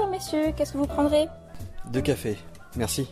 [0.00, 1.26] Bonjour messieurs, qu'est-ce que vous prendrez?
[1.92, 2.38] Deux cafés,
[2.74, 3.06] merci.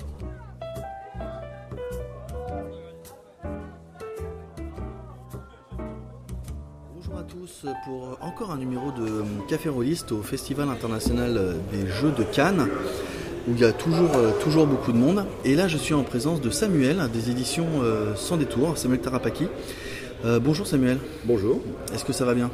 [6.95, 12.11] Bonjour à tous pour encore un numéro de Café Rolliste au Festival international des Jeux
[12.11, 12.67] de Cannes
[13.49, 15.27] où il y a toujours, euh, toujours beaucoup de monde.
[15.45, 19.47] Et là, je suis en présence de Samuel des éditions euh, Sans détour, Samuel Tarapaki.
[20.25, 20.99] Euh, bonjour Samuel.
[21.27, 21.61] Bonjour.
[21.93, 22.51] Est-ce que ça va bien?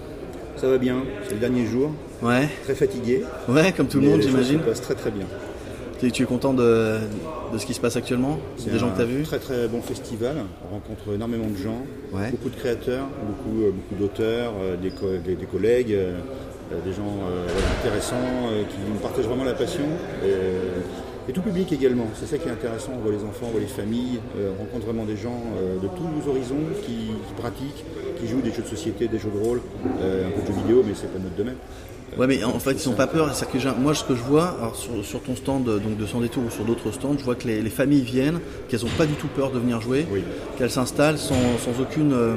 [0.57, 1.91] Ça va bien, c'est le dernier jour.
[2.23, 2.49] Ouais.
[2.65, 3.23] Très fatigué.
[3.49, 4.61] Ouais, comme tout le monde, j'imagine.
[4.61, 5.27] se passent très très bien.
[6.01, 6.99] Tu tu es content de,
[7.53, 8.39] de ce qui se passe actuellement?
[8.57, 9.23] C'est Des gens que tu as vus?
[9.25, 10.37] Très très bon festival.
[10.71, 12.31] On rencontre énormément de gens, Ouais.
[12.31, 16.19] beaucoup de créateurs, beaucoup, euh, beaucoup d'auteurs, euh, des, co- des- des collègues, euh,
[16.85, 17.47] des gens euh,
[17.81, 19.85] intéressants euh, qui nous partagent vraiment la passion.
[20.25, 22.07] Et, et tout public également.
[22.15, 22.93] C'est ça qui est intéressant.
[22.99, 25.41] On voit les enfants, on voit les familles, on rencontre vraiment des gens
[25.83, 26.93] de tous les horizons qui,
[27.27, 27.83] qui pratiquent,
[28.25, 29.61] qui jouent des jeux de société, des jeux de rôle,
[30.01, 31.57] euh, un peu de jeux vidéo, mais c'est pas notre domaine.
[32.17, 33.29] Ouais, mais en fait, ils n'ont pas peur.
[33.33, 36.21] Que moi, ce que je vois, alors, sur, sur ton stand euh, donc de Sans
[36.21, 39.07] détour ou sur d'autres stands, je vois que les, les familles viennent, qu'elles n'ont pas
[39.07, 40.23] du tout peur de venir jouer, Oui.
[40.57, 42.35] qu'elles s'installent sans, sans aucune euh,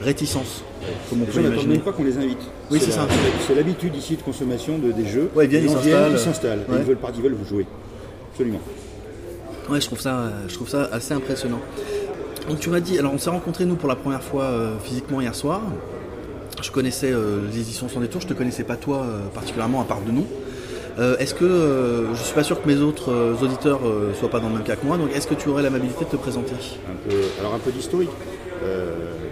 [0.00, 0.62] réticence,
[1.10, 1.74] comme on Les peut gens n'attendent imaginer.
[1.74, 2.38] même pas qu'on les invite.
[2.70, 3.06] Oui, c'est ça.
[3.46, 5.28] C'est l'habitude ici de consommation de, des jeux.
[5.34, 6.12] Ouais, ils viennent, ils s'installent.
[6.12, 6.58] Ils s'installent.
[6.68, 6.76] Ouais.
[6.78, 7.66] Ils veulent partir, ils veulent vous jouer.
[8.32, 8.60] Absolument.
[9.68, 11.60] Ouais, je trouve ça, euh, je trouve ça assez impressionnant.
[12.50, 15.20] Donc tu m'as dit, alors on s'est rencontrés nous pour la première fois euh, physiquement
[15.20, 15.62] hier soir.
[16.60, 19.84] Je connaissais euh, les éditions sans détour, je te connaissais pas toi euh, particulièrement à
[19.84, 20.26] part de nous.
[21.18, 23.10] Est-ce que je suis pas sûr que mes autres
[23.42, 23.80] auditeurs
[24.18, 26.10] soient pas dans le même cas que moi, donc est-ce que tu aurais l'amabilité de
[26.10, 26.52] te présenter?
[26.52, 28.10] Un peu, alors un peu d'historique.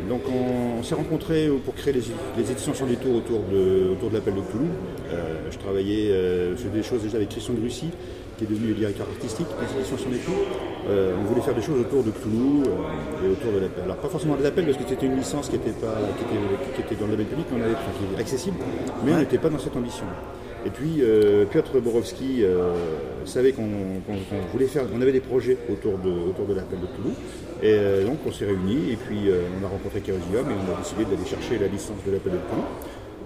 [0.08, 4.34] Donc on, s'est rencontrés pour créer les, éditions sans détour autour de, autour de l'appel
[4.34, 4.40] de.
[4.40, 7.90] Euh, je travaillais sur des choses déjà avec Christian Grussy,
[8.38, 10.34] qui est devenu le directeur artistique éditions sans détour.
[10.88, 13.84] Euh, on voulait faire des choses autour de Cthulhu euh, et autour de l'appel.
[13.84, 16.74] Alors pas forcément de l'appel parce que c'était une licence qui était, pas, qui était,
[16.74, 18.56] qui était dans le label public, mais on avait, enfin, qui était accessible,
[19.04, 20.06] mais on n'était pas dans cette ambition.
[20.66, 22.74] Et puis euh, Piotr Borowski euh,
[23.24, 23.68] savait qu'on
[24.52, 27.16] voulait faire, on avait des projets autour de, autour de l'appel de Toulouse.
[27.60, 31.04] Et donc on s'est réunis et puis on a rencontré Chaosium et on a décidé
[31.04, 32.64] d'aller chercher la licence de l'appel de Toulouse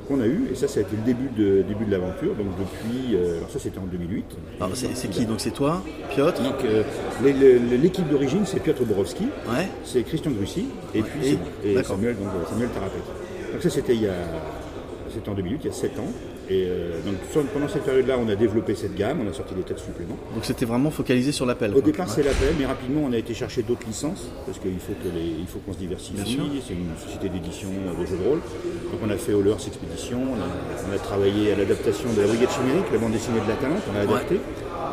[0.09, 0.49] qu'on a eu.
[0.53, 2.35] Et ça, ça a été le début de, début de l'aventure.
[2.35, 4.25] Donc depuis, euh, alors ça c'était en 2008.
[4.61, 6.43] Alors c'est c'est qui Donc c'est toi, Piotr?
[6.43, 6.83] Donc euh,
[7.25, 9.69] les- l'équipe d'origine c'est Piotr Borowski, Ouais.
[9.85, 11.47] c'est Christian Grussy et Ouais, puis c'est moi.
[11.65, 11.97] et d'accord.
[11.97, 13.03] Samuel, donc, euh, Samuel Tarapek.
[13.53, 14.13] Donc ça c'était il y a
[15.13, 16.11] c'était en 2008, il y a 7 ans.
[16.51, 19.63] Et euh, donc pendant cette période-là, on a développé cette gamme, on a sorti des
[19.63, 20.17] tas de suppléments.
[20.35, 21.71] Donc c'était vraiment focalisé sur l'appel.
[21.71, 21.83] Au quoi.
[21.83, 22.13] départ, Ouais.
[22.15, 25.37] c'est l'appel, mais rapidement, on a été chercher d'autres licences parce qu'il faut que les-
[25.41, 26.19] il faut qu'on se diversifie.
[26.67, 28.39] C'est une société d'édition de jeux de rôle.
[28.91, 32.27] Donc on a fait Hollers Expedition, on a, on a travaillé à l'adaptation de la
[32.27, 34.41] Brigade Chimérique, la bande dessinée de la Talente, on a adapté.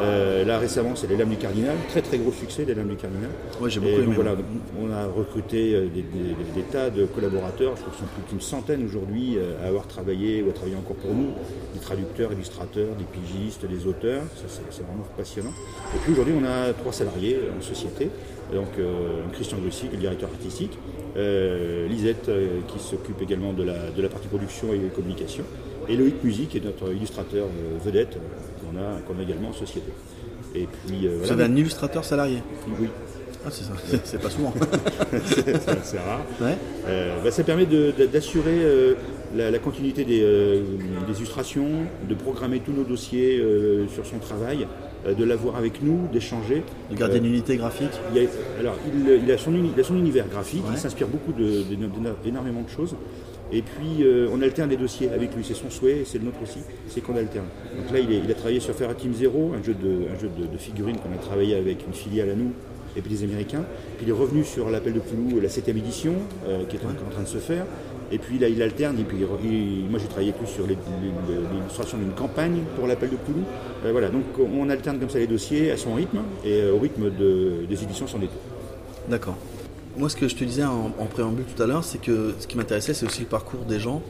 [0.01, 2.95] Euh, là récemment, c'est les Lames du Cardinal, très très gros succès des Lames du
[2.95, 3.29] Cardinal.
[3.61, 4.15] Ouais, j'ai Et beaucoup donc, aimé.
[4.15, 4.43] voilà, moi.
[4.81, 8.29] on a recruté euh, des, des- des tas de collaborateurs, je crois qu'ils sont plus
[8.31, 11.29] d'une centaine aujourd'hui euh, à avoir travaillé ou à travailler encore pour nous,
[11.73, 15.51] des traducteurs, illustrateurs, des pigistes, des auteurs, ça c'est vraiment passionnant.
[15.95, 18.09] Et puis aujourd'hui on a trois salariés en société,
[18.53, 20.77] donc euh, Christian Grussy, qui est le directeur artistique,
[21.17, 22.29] euh, Lisette
[22.67, 25.43] qui s'occupe également de la, de la partie production et communication,
[25.87, 27.47] et Loïc Musique qui est notre illustrateur
[27.83, 28.17] vedette
[28.69, 29.91] qu'on a, qu'on a également en société.
[30.55, 32.39] Et puis euh, Vous avez un illustrateur salarié
[32.79, 32.87] Oui,
[33.45, 34.53] Ah, c'est ça, c'est pas souvent.
[35.83, 36.21] c'est rare.
[36.41, 36.57] ouais.
[36.87, 38.93] Euh, bah, ça permet d'assurer euh,
[39.35, 41.67] la, la continuité des, des illustrations,
[42.07, 43.41] de programmer tous nos dossiers
[43.93, 44.67] sur son travail,
[45.07, 46.63] de l'avoir avec nous, d'échanger.
[46.91, 47.91] De garder une unité graphique.
[48.13, 48.29] il a-
[48.59, 50.71] alors, il, il a son, il a son univers graphique, Ouais.
[50.73, 51.87] il s'inspire beaucoup de- de- d'éno-
[52.23, 52.95] d'énormément de choses.
[53.51, 55.43] Et puis, euh, on alterne les dossiers avec lui.
[55.43, 57.47] C'est son souhait, c'est le nôtre aussi, c'est qu'on alterne.
[57.75, 61.17] Donc là, il, a travaillé sur Faire Team Zero, un jeu de, figurines qu'on a
[61.21, 62.51] travaillé avec une filiale à nous
[62.95, 63.63] et puis des Américains.
[63.97, 66.13] Puis il est revenu sur l'appel de Cthulhu, la 7 édition,
[66.47, 67.65] euh, qui est encore en train de se faire.
[68.11, 68.99] Et puis là, il alterne.
[68.99, 69.17] Et puis,
[69.89, 73.41] moi, j'ai travaillé plus sur les- les- l'illustration d'une campagne pour l'appel de Cthulhu.
[73.85, 77.09] Euh, voilà, donc on alterne comme ça les dossiers à son rythme et au rythme
[77.09, 78.41] de- des éditions sans détour.
[79.09, 79.37] D'accord.
[79.97, 82.57] Moi, ce que je te disais en, préambule tout à l'heure, c'est que ce qui
[82.57, 84.01] m'intéressait, c'est aussi le parcours des gens.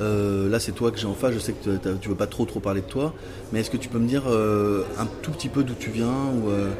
[0.00, 1.32] Euh, là, c'est toi que j'ai en face.
[1.34, 3.14] Je sais que tu- veux pas trop trop parler de toi,
[3.52, 6.06] mais est-ce que tu peux me dire euh, un tout petit peu d'où tu viens
[6.34, 6.70] ou euh,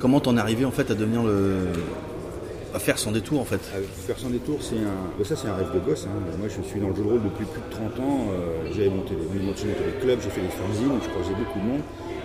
[0.00, 1.56] comment t'en es arrivé en fait à devenir le
[2.74, 3.60] à faire sans détour en fait?
[3.72, 6.06] Ah Faire sans détour, c'est un, ça c'est un rêve de gosse.
[6.06, 6.18] hein.
[6.38, 8.26] Moi je suis dans le jeu de rôle depuis plus de 30 ans.
[8.32, 11.82] Euh, J'avais monté, monté des clubs, j'ai fait des fanzines, je croisais beaucoup de monde.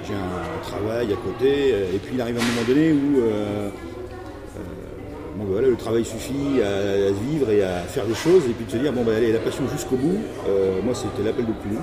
[0.07, 1.69] J'ai un travail à côté.
[1.93, 3.19] Et puis il arrive un moment donné où
[5.45, 8.45] bah, voilà, le travail suffit à, à vivre et à faire des choses.
[8.45, 10.19] Et puis de se dire, bon bah allez, la passion jusqu'au bout.
[10.47, 11.77] Euh, moi c'était l'appel de Cthulhu.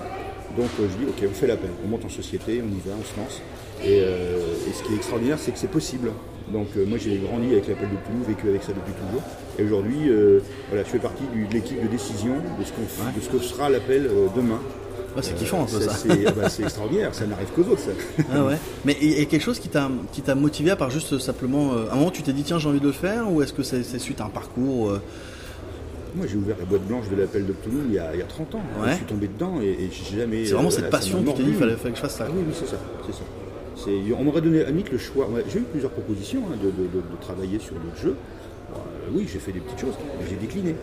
[0.56, 2.96] Donc euh, je dis, ok, on fait l'appel, on monte en société, on y va,
[2.98, 3.42] on se lance.
[3.84, 4.38] Et, euh,
[4.68, 6.10] et ce qui est extraordinaire, c'est que c'est possible.
[6.52, 9.22] Donc euh, moi j'ai grandi avec l'appel de Toulouse, vécu avec ça depuis toujours.
[9.58, 10.10] Et aujourd'hui,
[10.68, 13.68] voilà, je fais partie de l'équipe de décision de ce, qu'on de ce que sera
[13.68, 14.28] l'appel euh,
[15.22, 15.92] c'est kiffant un peu ça.
[16.26, 17.90] Ah bah, c'est extraordinaire, ça n'arrive qu'aux autres ça.
[18.32, 18.56] Ah ouais.
[18.84, 21.72] Mais il y a quelque chose qui t'a motivé à part juste simplement.
[21.72, 23.62] à un moment tu t'es dit tiens j'ai envie de le faire ou est-ce que
[23.62, 24.92] c'est suite à un parcours
[26.14, 28.22] moi, j'ai ouvert la boîte blanche de l'appel de Toulouse il y a, il y
[28.22, 28.62] a 30 ans.
[28.86, 30.46] Je suis tombé dedans et, et j'ai jamais.
[30.46, 32.26] C'est vraiment cette passion qui t'a dit qu'il fallait, que je fasse ça.
[32.30, 32.78] oui, oui, c'est ça.
[33.04, 33.22] C'est ça.
[34.18, 35.28] On m'aurait donné à le choix.
[35.52, 38.16] J'ai eu plusieurs propositions hein, de, travailler sur d'autres jeux.
[38.74, 38.78] Euh,
[39.12, 40.74] oui, j'ai fait des petites choses, mais j'ai décliné.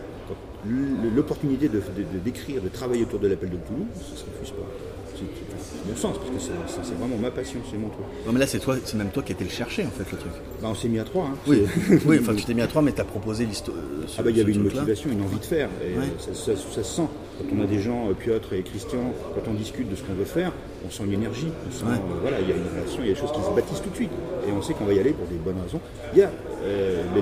[1.14, 1.82] L'opportunité de,
[2.24, 4.66] d'écrire, de, travailler autour de l'appel de Toulouse, ça ne se refuse pas
[5.16, 8.04] c'est mon sens, parce que c'est vraiment ma passion, c'est mon truc.
[8.26, 10.18] Non mais là c'est toi, c'est même toi qui été le chercher en fait le
[10.18, 10.32] truc.
[10.60, 11.24] Bah, on s'est mis à trois.
[11.26, 11.36] Hein.
[11.46, 11.62] Oui,
[12.06, 13.76] oui enfin tu t'es mis à trois mais tu as proposé l'histoire.
[13.76, 16.82] Euh, ah bah il y avait une motivation, une envie de faire, et ça, se
[16.82, 17.08] sent.
[17.38, 20.14] Quand on a des gens, euh, Piotr et Christian, quand on discute de ce qu'on
[20.14, 20.52] veut faire,
[20.86, 23.10] on sent une énergie, on sent, euh, voilà, il y a une relation, il y
[23.10, 24.12] a des choses qui se bâtissent tout de suite,
[24.46, 25.80] et on sait qu'on va y aller pour des bonnes raisons.
[26.12, 26.30] Il y a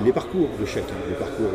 [0.03, 1.49] les, parcours de chacun, les parcours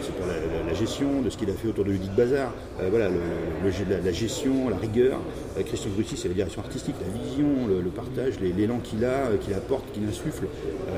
[0.00, 2.52] c'est pour la, gestion de ce qu'il a fait autour de Ludit Bazar.
[2.80, 5.18] Euh, voilà, la, gestion, la rigueur.
[5.58, 9.36] Euh, Christian Grussi, c'est la direction artistique, la vision, le, partage, l'élan qu'il a, euh,
[9.36, 10.46] qu'il apporte, qu'il insuffle,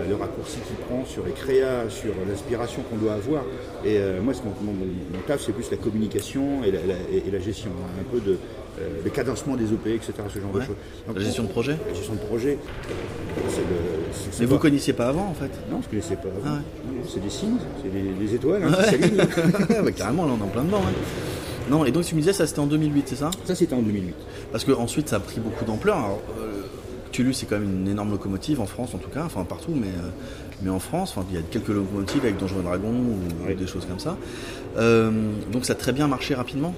[0.09, 3.43] le raccourci qu'il prend sur les créas, sur l'inspiration qu'on doit avoir.
[3.85, 4.33] Et moi,
[4.63, 8.39] mon, mon, taf, c'est plus la communication et la, gestion, hein, un peu de,
[9.05, 10.13] le cadencement des OP, etc.
[10.33, 10.77] Ce genre de choses.
[11.15, 12.59] la gestion de projet La gestion de projet.
[14.41, 16.57] Mais vous ne connaissiez pas avant en fait Non, je ne connaissais pas avant.
[16.57, 16.59] Ah
[17.09, 20.83] c'est des signes, c'est des, étoiles hein, qui carrément, là on est en plein dedans.
[21.71, 23.83] Non, et donc tu me disais ça c'était en 2008, c'est ça Ça c'était en
[23.83, 24.15] 2008.
[24.53, 25.97] Parce qu'ensuite ça a pris beaucoup d'ampleur.
[26.39, 26.63] Euh,
[27.13, 29.87] Tulus c'est quand même une énorme locomotive en France en tout cas, enfin partout, mais,
[29.87, 30.11] euh,
[30.63, 33.87] mais en France, il y a quelques locomotives avec Donjons et Dragons ou, des choses
[33.87, 34.17] comme ça.
[34.77, 35.11] Euh,
[35.53, 36.75] donc ça a très bien marché rapidement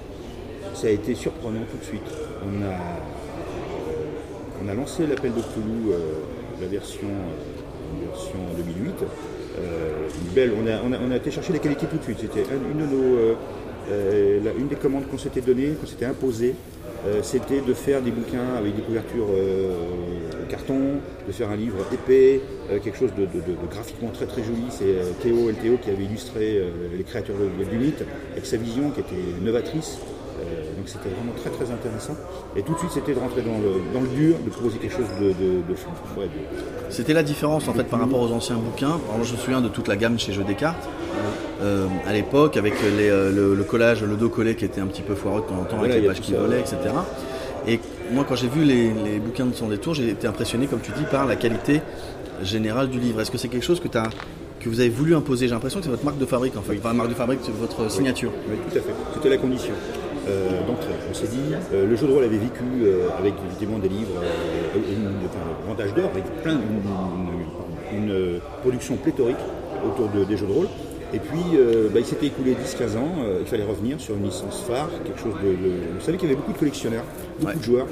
[0.77, 2.03] Ça a été surprenant tout de suite.
[2.45, 2.77] On a,
[4.63, 5.95] on a lancé l'appel de Toulouse
[6.61, 8.95] la version, euh, version 2008.
[9.59, 12.19] Euh, belle, on a, on, a, été chercher la qualité tout de suite.
[12.21, 13.17] C'était une, de nos,
[13.91, 16.55] euh, une des commandes qu'on s'était données, qu'on s'était imposées,
[17.23, 19.29] c'était de faire des bouquins avec des couvertures
[20.49, 22.41] carton, de faire un livre épais,
[22.83, 23.29] quelque chose de,
[23.71, 24.65] graphiquement très très joli.
[24.71, 26.61] C'est Théo LTO qui avait illustré
[26.97, 27.37] les créatures
[27.71, 28.03] du mythe,
[28.33, 30.01] avec sa vision qui était novatrice.
[30.39, 32.15] Euh, donc c'était vraiment très très intéressant.
[32.57, 34.97] Et tout de suite c'était de rentrer dans le, dans le dur, de proposer quelque
[34.97, 35.63] chose de, de,
[36.91, 38.99] C'était la différence en fait par rapport aux anciens bouquins.
[39.13, 40.89] Alors, je me souviens de toute la gamme chez Jeux des cartes.
[41.63, 45.03] Euh, à l'époque, avec les, euh, le, collage, le dos collé qui était un petit
[45.03, 46.77] peu foireux de temps en temps, avec les pages qui volaient, etc.
[47.67, 47.81] Et
[48.13, 50.93] moi, quand j'ai vu les, les, bouquins de son détour, j'ai été impressionné, comme tu
[50.93, 51.81] dis, par la qualité
[52.43, 53.21] générale du livre.
[53.21, 54.11] Est-ce que c'est quelque chose que tu as
[54.61, 55.49] que vous avez voulu imposer?
[55.49, 56.77] J'ai l'impression que c'est votre marque de fabrique en fait.
[56.79, 58.33] Enfin, marque de fabrique, c'est votre signature.
[58.49, 58.95] Oui, tout à fait.
[59.15, 59.73] C'était la condition.
[60.29, 60.79] Euh, donc
[61.09, 64.21] on s'est dit, euh, le jeu de rôle avait vécu euh, avec évidemment des livres,
[64.75, 66.59] un vendage d'or, avec plein
[67.93, 69.37] une, production pléthorique
[69.87, 70.69] autour des jeux de rôle.
[71.15, 71.57] Et puis,
[71.95, 75.35] bah, il s'était écoulé 10-15 ans, il fallait revenir sur une licence phare, quelque chose
[75.43, 75.51] de.
[75.95, 77.05] Vous savez qu'il y avait beaucoup de collectionneurs,
[77.39, 77.87] beaucoup de joueurs,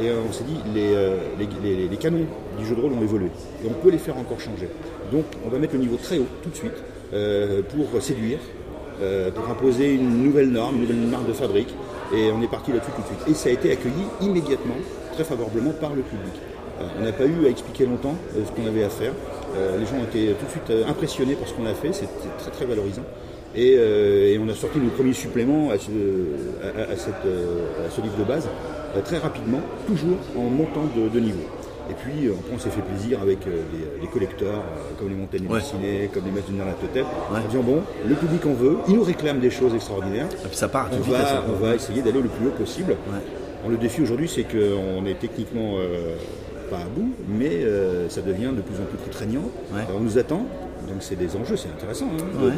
[0.00, 2.26] et on s'est dit, les, les, canons
[2.58, 3.30] du jeu de rôle ont évolué,
[3.64, 4.68] et on peut les faire encore changer.
[5.10, 6.76] Donc, on va mettre le niveau très haut tout de suite
[7.10, 8.38] pour séduire,
[9.00, 11.74] euh, pour imposer une nouvelle norme, une nouvelle marque de fabrique.
[12.14, 13.20] Et on est parti là-dessus tout de suite.
[13.28, 14.74] Et ça a été accueilli immédiatement,
[15.12, 16.32] très favorablement par le public.
[16.80, 19.12] Euh, on n'a pas eu à expliquer longtemps euh, ce qu'on avait à faire.
[19.78, 22.66] les gens ont été tout de suite impressionnés par ce qu'on a fait, c'était très
[22.66, 23.04] valorisant.
[23.56, 26.06] Et, on a sorti nos premiers suppléments à ce, livre
[28.18, 28.48] de base
[29.04, 31.44] très rapidement, toujours en montant de niveau.
[31.90, 33.62] Et puis, après, on s'est fait plaisir avec euh,
[34.00, 36.10] les, collecteurs, euh, comme les montagnes ouais.
[36.12, 39.40] comme les maîtres du Totem, en disant bon, le public en veut, il nous réclame
[39.40, 40.28] des choses extraordinaires.
[40.44, 42.96] Et puis ça part, on, va, on va essayer d'aller le plus haut possible.
[43.66, 46.16] le défi aujourd'hui, c'est qu'on est techniquement euh,
[46.70, 47.64] pas à bout, mais
[48.08, 49.44] ça devient de plus en plus contraignant.
[49.96, 50.46] on nous attend,
[50.86, 52.52] donc c'est des enjeux, c'est intéressant hein,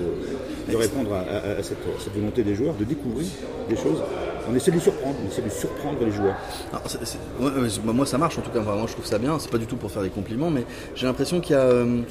[0.69, 1.79] de, répondre à, cette,
[2.15, 3.27] volonté des joueurs de découvrir
[3.69, 4.03] des choses
[4.51, 6.37] on essaie de surprendre, on essaie de surprendre les joueurs.
[7.85, 9.77] Moi ça marche en tout cas, moi je trouve ça bien, c'est pas du tout
[9.77, 10.65] pour faire des compliments, mais
[10.95, 12.03] j'ai l'impression qu'il y a, euh,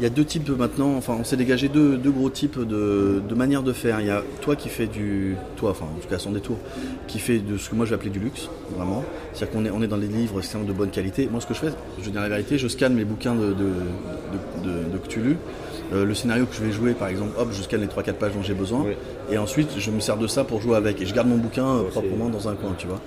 [0.00, 4.00] deux types maintenant, enfin on s'est dégagé deux, gros types de, manières de faire.
[4.00, 6.58] Il y a toi qui fais du, toi enfin en tout cas sans détour,
[7.06, 9.04] qui fait de ce que moi je vais appeler du luxe, vraiment.
[9.32, 11.28] C'est-à-dire qu'on est, dans les livres de bonne qualité.
[11.30, 13.54] Moi ce que je fais, je veux dire la vérité, je scanne mes bouquins de,
[13.54, 15.36] de, de Cthulhu
[15.92, 18.32] euh, le scénario que je vais jouer, par exemple, hop, je scanne les 3-4 pages
[18.34, 18.84] dont j'ai besoin,
[19.30, 21.66] et ensuite je me sers de ça pour jouer avec, et je garde mon bouquin
[21.66, 23.00] euh, proprement dans un coin, tu vois.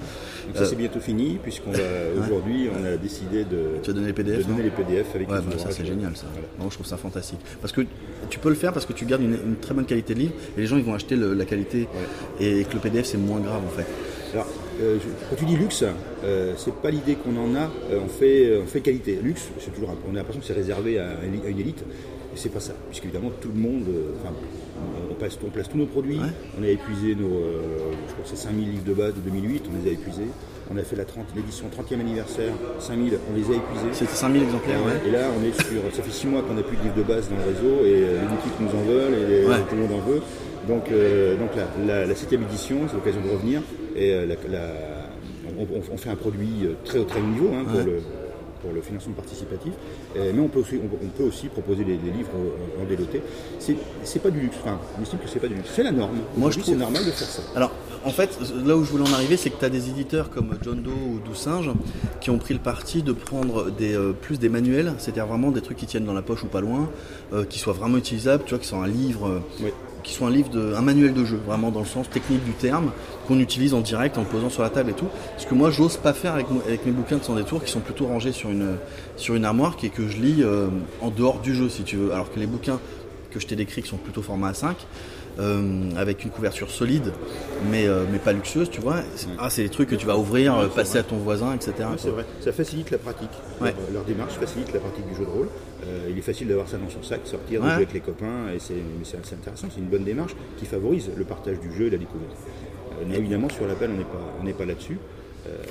[0.47, 1.71] Donc ça c'est bientôt fini, puisqu'on
[2.19, 5.57] aujourd'hui on a décidé de, tu donner les PDF, donner les PDF avec ouais, bah,
[5.57, 6.25] ça c'est génial ça.
[6.57, 7.39] Moi, je trouve ça fantastique.
[7.61, 7.81] Parce que
[8.29, 10.61] tu peux le faire parce que tu gardes une, très bonne qualité de livre, et
[10.61, 11.87] les gens ils vont acheter la qualité,
[12.39, 13.85] et que le PDF c'est moins grave en fait.
[14.33, 14.47] Alors,
[14.81, 14.97] euh,
[15.29, 15.83] quand tu dis luxe,
[16.57, 17.69] c'est pas l'idée qu'on en a,
[18.03, 19.19] on, fait, on fait qualité.
[19.21, 21.83] Luxe, c'est toujours, on a l'impression que c'est réservé à, une élite.
[22.33, 24.33] Et c'est pas ça, puisque évidemment tout le monde, euh, enfin,
[25.09, 26.19] on, passe, on place tous nos produits,
[26.59, 27.59] on a épuisé nos, euh,
[28.07, 30.27] je crois que c'est 5000 livres de base de 2008, on les a épuisés.
[30.73, 33.87] On a fait la 30 l'édition 30e anniversaire, 5000, on les a épuisés.
[33.91, 35.09] C'était 5000 exemplaires, ouais.
[35.09, 37.03] Et là, on est sur, ça fait 6 mois qu'on n'a plus de livres de
[37.03, 39.55] base dans le réseau et euh, les boutiques nous en veulent et Ouais.
[39.69, 40.21] tout le monde en veut.
[40.69, 43.61] Donc, euh, donc la, la, la 7e édition, c'est l'occasion de revenir
[43.97, 45.09] et la- la-
[45.59, 47.99] on, on- fait un produit très au très haut niveau hein, pour, le,
[48.61, 49.73] pour le financement participatif,
[50.17, 52.85] Euh, mais on peut aussi, on, on peut aussi proposer des, des livres euh, en
[52.85, 53.21] déloté.
[54.03, 56.17] C'est pas du luxe, enfin, on estime que c'est pas du luxe, c'est la norme.
[56.37, 57.41] Moi, je trouve- c'est normal de faire ça.
[57.55, 57.71] Alors,
[58.03, 60.57] en fait, là où je voulais en arriver, c'est que tu as des éditeurs comme
[60.63, 61.69] John Doe ou Doux Singe
[62.19, 65.61] qui ont pris le parti de prendre des, euh, plus des manuels, c'est-à-dire vraiment des
[65.61, 66.89] trucs qui tiennent dans la poche ou pas loin,
[67.33, 69.69] euh, qui soient vraiment utilisables, tu vois, qui sont un livre, euh, Oui.
[70.03, 72.53] Qui soit un livre, de, un manuel de jeu, vraiment dans le sens technique du
[72.53, 72.91] terme,
[73.27, 75.07] qu'on utilise en direct, en posant sur la table et tout.
[75.37, 78.07] Ce que moi, j'ose pas faire avec, mes bouquins de sans détour, qui sont plutôt
[78.07, 80.67] rangés sur une, armoire, et que je lis euh,
[81.01, 82.13] en dehors du jeu, si tu veux.
[82.13, 82.79] Alors que les bouquins
[83.31, 84.73] que je t'ai décrits, qui sont plutôt format A5, euh,
[85.97, 87.11] avec une couverture solide,
[87.69, 88.97] mais, euh, mais pas luxueuse, tu vois.
[89.15, 91.73] C'est- Ah, c'est des trucs que tu vas ouvrir, euh, passer à ton voisin, etc.
[91.79, 93.29] Ouais, c'est vrai, ça facilite la pratique.
[93.59, 93.73] Ouais.
[93.87, 95.47] Leur, leur démarche facilite la pratique du jeu de rôle.
[95.87, 98.59] Euh, il est facile d'avoir ça dans son sac, sortir, jouer avec les copains, et
[98.59, 101.87] c'est mais c'est- c'est intéressant, c'est une bonne démarche qui favorise le partage du jeu
[101.87, 102.35] et la découverte.
[102.99, 104.97] Euh, mais évidemment, sur l'appel, on n'est pas, on n'est pas là-dessus.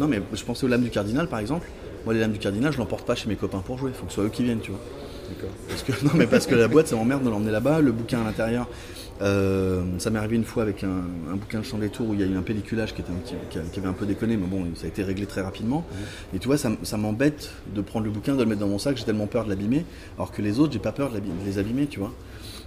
[0.00, 1.66] Non, mais je pensais aux lames du cardinal, par exemple.
[2.04, 3.92] Moi, les lames du cardinal, je l'emporte pas chez mes copains pour jouer.
[3.94, 4.80] Il faut que ce soit eux qui viennent, tu vois.
[5.68, 7.80] Parce que, non, mais parce que la boîte, ça m'emmerde de l'emmener là-bas.
[7.80, 8.66] Le bouquin à l'intérieur,
[9.22, 10.88] euh, ça m'est arrivé une fois avec un,
[11.30, 13.12] un bouquin de Chant des Tours où il y a eu un pelliculage qui, était
[13.72, 15.84] qui avait un peu déconné, mais bon, ça a été réglé très rapidement.
[16.34, 18.96] Et tu vois, ça, m'embête de prendre le bouquin, de le mettre dans mon sac.
[18.96, 19.84] J'ai tellement peur de l'abîmer.
[20.16, 22.12] Alors que les autres, j'ai pas peur de, de les abîmer, tu vois.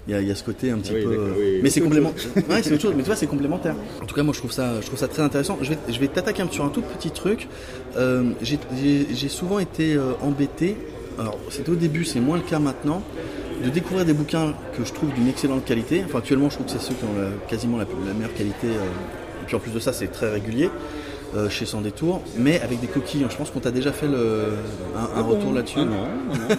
[0.07, 1.33] Il y, a, il y a ce côté un petit oui, peu.
[1.39, 1.59] oui.
[1.63, 2.25] mais c'est complémentaire.
[2.49, 2.93] Ouais, c'est autre chose.
[2.95, 3.75] Mais tu vois, c'est complémentaire.
[4.01, 5.57] En tout cas, moi, je trouve ça, je trouve ça très intéressant.
[5.61, 7.47] Je vais, je vais t'attaquer un- sur un tout petit truc.
[7.97, 10.75] Euh, j'ai souvent été euh, embêté.
[11.17, 13.01] Alors, c'était au début, c'est moins le cas maintenant
[13.63, 16.03] de découvrir des bouquins que je trouve d'une excellente qualité.
[16.05, 18.67] Enfin, actuellement, je trouve que c'est ceux qui ont la- quasiment la, la meilleure qualité.
[18.67, 18.83] euh,
[19.41, 20.69] et puis en plus de ça, c'est très régulier
[21.35, 23.25] euh, chez Sans Détour, mais avec des coquilles.
[23.29, 24.53] Je pense qu'on t'a déjà fait le,
[24.95, 25.79] un, un retour là-dessus.
[25.79, 26.55] Ah non, non, non.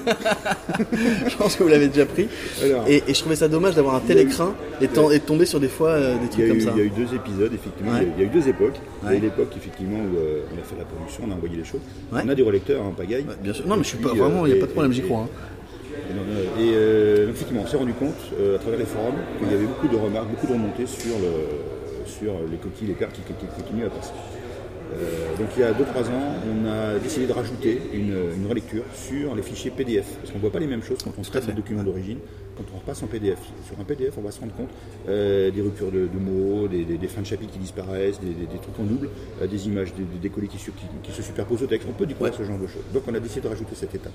[1.29, 2.29] je pense que vous l'avez déjà pris.
[2.63, 5.47] Alors, Et, et je trouvais ça dommage d'avoir un tel eu- écran et, de- tomber
[5.47, 6.71] sur des fois euh, des trucs comme ça.
[6.75, 7.93] il y a eu deux épisodes, effectivement.
[7.93, 8.09] Ouais.
[8.19, 8.77] Il y a- eu deux époques.
[9.05, 10.17] Il y a eu l'époque, effectivement, où
[10.55, 11.81] on a fait la production, on a envoyé les choses.
[12.13, 12.21] Ouais.
[12.25, 13.25] On a des relecteurs en pagaille.
[13.29, 13.67] Ouais, bien sûr.
[13.67, 15.21] Non, mais je suis pas vraiment, il n'y a pas de problème, j'y crois.
[15.21, 15.29] hein.
[16.11, 16.23] Et, non,
[16.61, 19.55] et, euh, donc, effectivement, on s'est rendu compte euh, à travers les forums qu'il y
[19.55, 23.23] avait beaucoup de remarques, beaucoup de remontées sur, le, sur les coquilles, les pertes qui,
[23.23, 24.13] qui continuent à passer.
[24.95, 28.85] Euh, donc il y a 2-3 ans, on a décidé de rajouter une, une relecture
[28.95, 31.25] sur les fichiers PDF, parce qu'on ne voit pas les mêmes choses quand on à
[31.25, 31.51] traite fait.
[31.51, 32.19] les documents d'origine,
[32.57, 33.39] quand on repasse en PDF.
[33.67, 34.69] Sur un PDF, on va se rendre compte
[35.09, 38.59] euh, des ruptures de, de mots, des, des- des fins de chapitre qui disparaissent, des,
[38.59, 39.09] trucs en double,
[39.43, 41.89] euh, des images, des, décollés qui, se- qui- qui se superposent au texte.
[41.91, 42.85] On peut découvrir ce genre de choses.
[42.93, 44.13] Donc on a décidé de rajouter cette étape.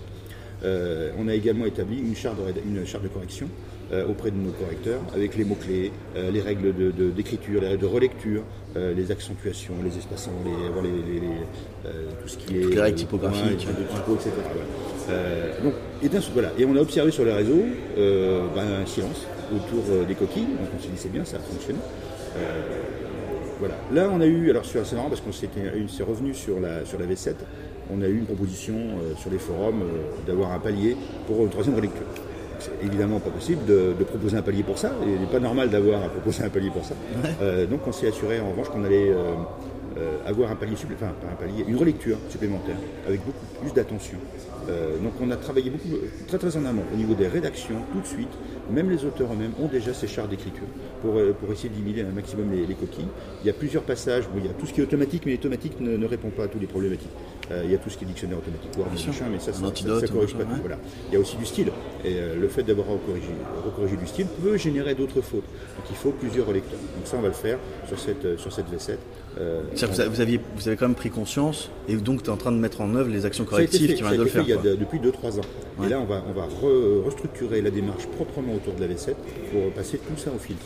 [0.65, 3.47] Euh, on a également établi une charte de, réda- une charte de correction
[3.93, 7.67] euh, auprès de nos correcteurs avec les mots-clés, euh, les règles de- de- d'écriture, les
[7.69, 8.43] règles de relecture,
[8.75, 9.97] les accentuations, les
[11.85, 11.89] euh,
[12.21, 12.61] tout ce qui est.
[12.61, 13.67] Toutes les règles typographiques.
[13.67, 14.31] de typo, etc.
[15.63, 15.73] Donc,
[16.03, 16.51] et, bien, voilà.
[16.57, 17.63] et on a observé sur les réseaux
[17.97, 19.25] ben, un silence
[19.55, 21.79] autour des coquilles, donc on s'est dit c'est bien, ça a fonctionné.
[22.37, 22.61] Euh,
[23.59, 23.73] voilà.
[23.91, 25.31] Là, on a eu, alors c'est marrant parce qu'on
[25.89, 27.31] c'est revenu sur la, sur la V7,
[27.91, 30.95] on a eu une proposition euh, sur les forums euh, d'avoir un palier
[31.27, 32.05] pour une troisième relecture.
[32.59, 35.39] C'est évidemment pas possible de, de proposer un palier pour ça, et il n'est pas
[35.39, 36.93] normal d'avoir à proposer un palier pour ça.
[37.41, 39.13] Euh, donc on s'est assuré en revanche qu'on allait
[40.25, 42.75] avoir un palier supplémentaire, enfin pas un palier, une relecture supplémentaire
[43.07, 44.17] avec beaucoup plus d'attention.
[44.69, 45.95] Euh, donc on a travaillé beaucoup,
[46.27, 48.29] très très en amont au niveau des rédactions, tout de suite.
[48.69, 50.67] Même les auteurs eux-mêmes ont déjà ces chartes d'écriture
[51.01, 53.07] pour, euh, pour essayer d'éliminer un maximum les, les coquilles.
[53.43, 55.31] Il y a plusieurs passages, bon, il y a tout ce qui est automatique, mais
[55.31, 57.09] l'automatique ne, ne répond pas à toutes les problématiques.
[57.51, 59.59] Euh, il y a tout ce qui est dictionnaire automatique, Word, machin, mais ça, ça,
[59.59, 60.59] ça, ça corrige pas tout.
[60.61, 60.77] Voilà.
[61.07, 61.71] Il y a aussi du style.
[62.05, 63.29] Et euh, le fait d'avoir recorrigé,
[63.65, 65.45] recorrigé du style peut générer d'autres fautes.
[65.77, 66.77] Donc il faut plusieurs relecteurs.
[66.95, 68.97] Donc ça, on va le faire sur cette, euh, sur cette V7.
[69.39, 72.23] Euh, C'est-à-dire que vous avez- vous, aviez, vous avez quand même pris conscience et donc
[72.23, 74.25] tu es en train de mettre en œuvre les actions correctives qui viennent de le
[74.25, 74.43] fait faire.
[74.43, 75.41] il y a de- depuis 2-3 ans.
[75.79, 75.87] Ouais.
[75.87, 79.15] Et là, on va, on va re- restructurer la démarche proprement autour de la V7
[79.51, 80.65] pour passer tout ça au filtre.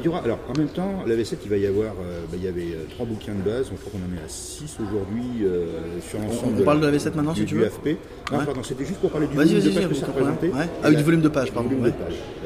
[0.00, 2.36] Il y aura, alors, en même temps, la V7, il va y avoir, euh, bah,
[2.36, 4.78] il y avait euh, trois bouquins de base, je crois qu'on en est à 6
[4.80, 5.66] aujourd'hui euh,
[6.08, 6.54] sur l'ensemble.
[6.60, 7.96] on parle de la V7 maintenant, du, si tu veux AFP.
[8.32, 8.44] Non, Ouais.
[8.46, 10.46] pardon, c'était juste pour parler du volume de pages que ça représentait.
[10.48, 10.52] Ouais.
[10.82, 11.92] Ah oui, la- du volume de pages, du pardon, volume de.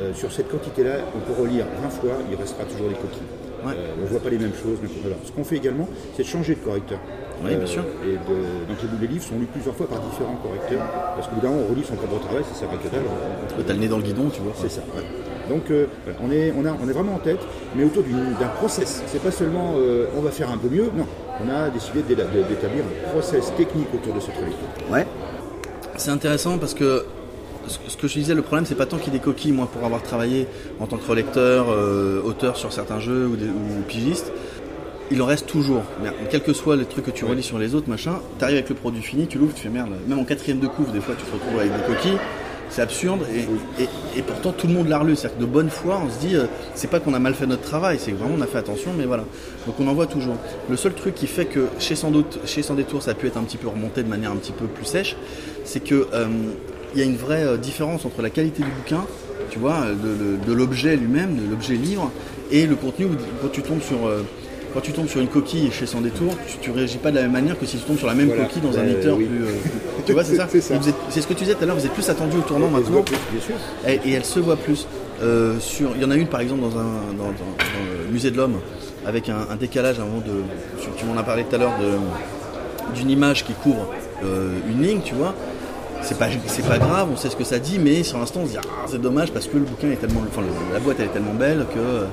[0.01, 3.23] Euh, sur cette quantité-là, on peut relire 20 fois, il restera toujours des coquilles.
[3.65, 3.75] Ouais.
[3.77, 4.79] Euh, on ne voit pas les mêmes choses.
[5.03, 5.17] voilà.
[5.25, 6.99] Ce qu'on fait également, c'est de changer de correcteur.
[6.99, 7.83] Euh, Oui, bien sûr.
[8.05, 8.37] Et de,
[8.69, 10.85] donc les, livres sont lus plusieurs fois par différents correcteurs,
[11.17, 13.03] parce qu'au bout on relit son propre travail, ça sert à que dalle.
[13.67, 14.53] T'as le nez dans le guidon, tu vois.
[14.57, 14.83] c'est ça.
[14.95, 15.03] ouais.
[15.49, 15.87] Donc euh,
[16.23, 17.41] on, est, on, a, on est vraiment en tête,
[17.77, 19.03] mais autour d'un process.
[19.07, 21.07] C'est pas seulement euh, on va faire un peu mieux, non.
[21.45, 24.67] On a décidé d'établir un process technique autour de cette relecture.
[24.91, 25.07] Ouais.
[25.97, 27.05] C'est intéressant parce que
[27.69, 29.53] ce que je disais, le problème, c'est pas tant qu'il y ait des coquilles.
[29.53, 30.47] Moi, pour avoir travaillé
[30.81, 34.33] en tant que relecteur, euh, auteur sur certains jeux ou, des, ou pigiste,
[35.11, 35.83] il en reste toujours.
[36.03, 38.69] Merde, quel que soit les trucs que tu relis sur les autres, machin, t'arrives avec
[38.71, 39.91] le produit fini, tu l'ouvres, tu fais merde.
[40.09, 42.19] Même en quatrième de couvre, des fois, tu te retrouves avec des coquilles.
[42.71, 45.15] C'est absurde et, et- et pourtant tout le monde l'a relu.
[45.15, 47.47] C'est-à-dire que de bonne foi, on se dit, euh, c'est pas qu'on a mal fait
[47.47, 49.25] notre travail, c'est que vraiment on a fait attention, mais voilà.
[49.67, 50.35] Donc on en voit toujours.
[50.69, 53.27] Le seul truc qui fait que chez Sans doute, chez Sans Détour, ça a pu
[53.29, 55.15] être un petit peu remonté de manière un petit peu plus sèche,
[55.65, 56.27] c'est que euh,
[56.95, 59.05] il y a une vraie euh, différence entre la qualité du bouquin,
[59.51, 62.11] tu vois, euh, de, de- de l'objet lui-même, de l'objet livre,
[62.51, 63.07] et le contenu.
[63.07, 63.11] où-
[63.43, 64.23] Quand tu tombes sur euh,
[64.73, 67.23] quand tu tombes sur une coquille chez Sans Détour, tu, tu réagis pas de la
[67.23, 68.45] même manière que si tu tombes sur la même Voilà.
[68.47, 69.27] coquille dans un Euh, éditeur oui.
[69.27, 70.05] plus.
[70.07, 70.49] tu vois, c'est ça.
[70.51, 71.77] C'est ce que tu disais tout à l'heure.
[71.77, 72.91] Vous êtes plus attendu au tournant Et maintenant.
[72.91, 73.55] voit plus, bien sûr.
[73.87, 74.87] Et, et elle se voit plus.
[75.23, 76.83] Euh, sur, il y en a une par exemple dans, un,
[77.17, 78.57] dans, dans- dans le musée de l'homme
[79.07, 80.43] avec un, un décalage avant de.
[80.83, 81.75] sur- Tu m'en as parlé tout à l'heure
[82.97, 83.87] d'une image qui couvre
[84.25, 85.35] euh, une ligne, tu vois.
[86.05, 86.29] C'est pas,
[86.69, 88.85] pas grave, on sait ce que ça dit, mais sur l'instant on se dit ah,
[88.87, 90.21] c'est dommage parce que le bouquin est tellement,
[90.73, 92.05] la boîte elle est tellement belle que euh,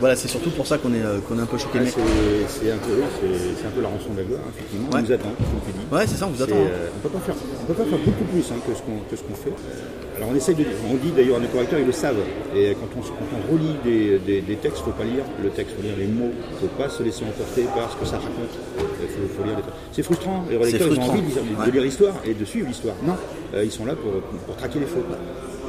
[0.00, 1.78] voilà c'est surtout pour ça qu'on est, euh, qu'on est un peu choqué.
[1.78, 4.88] Ouais, c'est un, un peu la rançon de la gloire, effectivement.
[4.90, 4.98] Ouais.
[4.98, 5.94] On nous attend, comme tu dis.
[5.94, 6.56] Ouais c'est ça, on vous attend.
[6.56, 6.68] hein.
[6.70, 8.74] euh, on peut pas faire, on peut pas faire beaucoup plus hein, que
[9.16, 9.50] ce qu'on fait.
[9.50, 12.16] Euh, Alors on essaye de, on dit d'ailleurs à nos correcteurs ils le savent.
[12.54, 15.76] Et quand on, quand on relit des, des, des textes, faut pas lire le texte,
[15.76, 16.32] faut lire les mots.
[16.60, 18.52] Faut pas se laisser emporter par ce que ça raconte.
[18.78, 19.62] Il faut, faut lire les.
[19.92, 20.44] C'est frustrant.
[20.50, 21.70] Les relecteurs ils ont envie de lire, de Ouais.
[21.70, 22.96] lire l'histoire et de suivre l'histoire.
[23.04, 23.14] Non,
[23.54, 24.12] Euh, ils sont là pour,
[24.46, 25.04] pour traquer les fautes.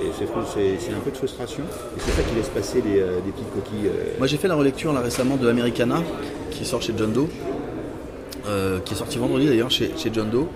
[0.05, 1.63] Et c'est un peu de frustration.
[1.63, 3.87] Et c'est ça qui laisse passer des, euh, des petites coquilles.
[3.87, 6.01] euh, Moi j'ai fait la relecture là récemment de Americana
[6.51, 7.27] qui sort chez John Doe,
[8.47, 10.47] euh, qui est sorti vendredi d'ailleurs chez, chez John Doe.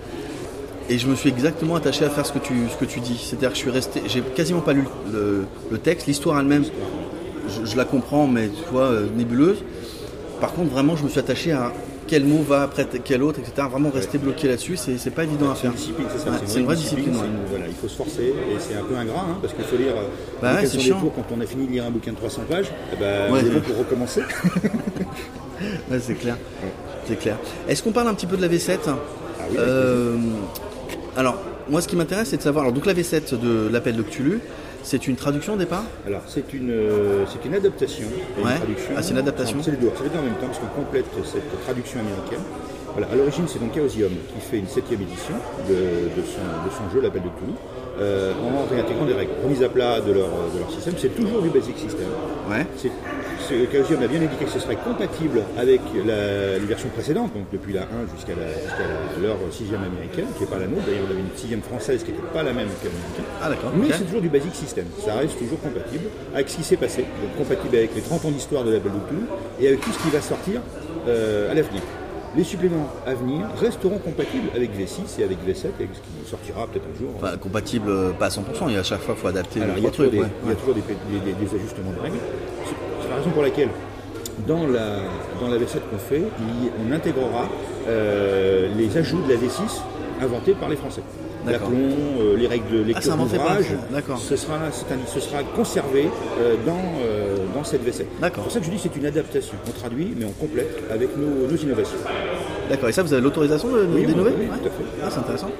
[0.90, 3.18] Et je me suis exactement attaché à faire ce que tu, ce que tu dis.
[3.22, 6.64] C'est-à-dire que je suis resté, j'ai quasiment pas lu le, le texte, l'histoire elle-même,
[7.64, 9.58] je, la comprends, mais tu vois, nébuleuse.
[10.40, 11.72] Par contre, vraiment, je me suis attaché à
[12.08, 13.68] quel mot va après quel autre, etc.
[13.70, 15.72] Vraiment rester bloqué là-dessus, c'est pas évident à faire.
[16.46, 17.14] c'est une vraie discipline.
[17.48, 19.92] voilà, il faut se forcer et c'est un peu ingrat hein, parce qu'il faut lire.
[19.96, 20.08] euh,
[20.42, 20.98] Bah ouais, c'est chiant.
[21.00, 22.72] tours quand on a fini de lire un bouquin de 300 pages.
[22.92, 23.40] eh ben, Ouais.
[23.42, 24.22] on est bon pour recommencer.
[25.90, 26.36] Ouais, c'est clair.
[27.06, 27.36] C'est clair.
[27.68, 28.92] Est-ce qu'on parle un petit peu de la V7 Ah
[29.50, 30.16] oui, Euh,
[31.16, 31.36] Alors,
[31.68, 32.64] moi, ce qui m'intéresse, c'est de savoir.
[32.64, 34.40] Alors, donc, la V7 de l'appel de Cthulhu,
[34.88, 38.06] c'est une traduction au départ Alors c'est une, euh, c'est une adaptation.
[38.38, 38.52] et Ouais.
[38.52, 38.90] Une traduction.
[38.96, 39.58] Ah, c'est une adaptation.
[39.62, 39.90] C'est les deux.
[39.96, 42.40] C'est les deux en même temps parce qu'on complète cette traduction américaine.
[42.94, 43.06] Voilà.
[43.12, 45.34] À l'origine, c'est donc Chaosium qui fait une septième édition
[45.68, 47.52] de, de son, de son jeu, l'appel de Cthulhu,
[48.00, 49.32] euh, en réintégrant des règles.
[49.44, 50.94] Remise à plat de leur, de leur système.
[50.96, 52.08] C'est toujours du basic system.
[52.50, 52.66] Ouais.
[52.76, 52.90] C'est-
[53.72, 57.72] Chaosium a bien indiqué que ce serait compatible avec la, les versions précédentes, donc depuis
[57.72, 58.32] la 1 jusqu'à
[59.22, 60.82] leur sixième américaine, qui n'est pas la nôtre.
[60.86, 63.24] D'ailleurs, on avait une sixième française qui n'était pas la même que l'américaine.
[63.42, 63.72] Ah, d'accord.
[63.76, 64.84] Mais c'est toujours du basic system.
[65.04, 67.02] Ça reste toujours compatible avec ce qui s'est passé.
[67.22, 68.92] Donc compatible avec les 30 ans d'histoire de la Belle
[69.60, 70.60] et avec tout ce qui va sortir
[71.06, 71.82] euh, à l'avenir.
[72.36, 76.66] Les suppléments à venir resteront compatibles avec V6 et avec V7, avec ce qui sortira
[76.66, 77.10] peut-être un jour.
[77.16, 79.80] Enfin, compatible, euh, pas à 100%, et à chaque fois, il faut adapter Alors, le
[79.80, 80.20] il y a toujours, trucs.
[80.20, 80.30] des, ouais.
[80.44, 82.16] il y a toujours des, des- des- des ajustements de règles.
[83.08, 83.68] La raison pour laquelle,
[84.46, 84.98] dans la,
[85.40, 87.48] dans la V7 qu'on fait, il- on intégrera
[87.88, 89.80] euh, les ajouts de la V6
[90.22, 91.02] inventés par les Français.
[91.46, 91.70] D'accord.
[91.70, 94.18] L'aplomb, euh, les règles de Ah, lecture d'ouvrage, d'accord.
[94.18, 96.08] ce sera, c'est un- ce sera conservé
[96.40, 98.04] euh, dans, dans cette V7.
[98.20, 98.38] D'accord.
[98.38, 99.54] C'est pour ça que je dis que c'est une adaptation.
[99.66, 101.96] On traduit, mais on complète avec nos, nos innovations.
[102.68, 104.58] D'accord, et ça, vous avez l'autorisation de- Oui, d'innover oui, Ouais.
[104.60, 104.84] tout à fait.
[105.02, 105.50] Ah, c'est intéressant.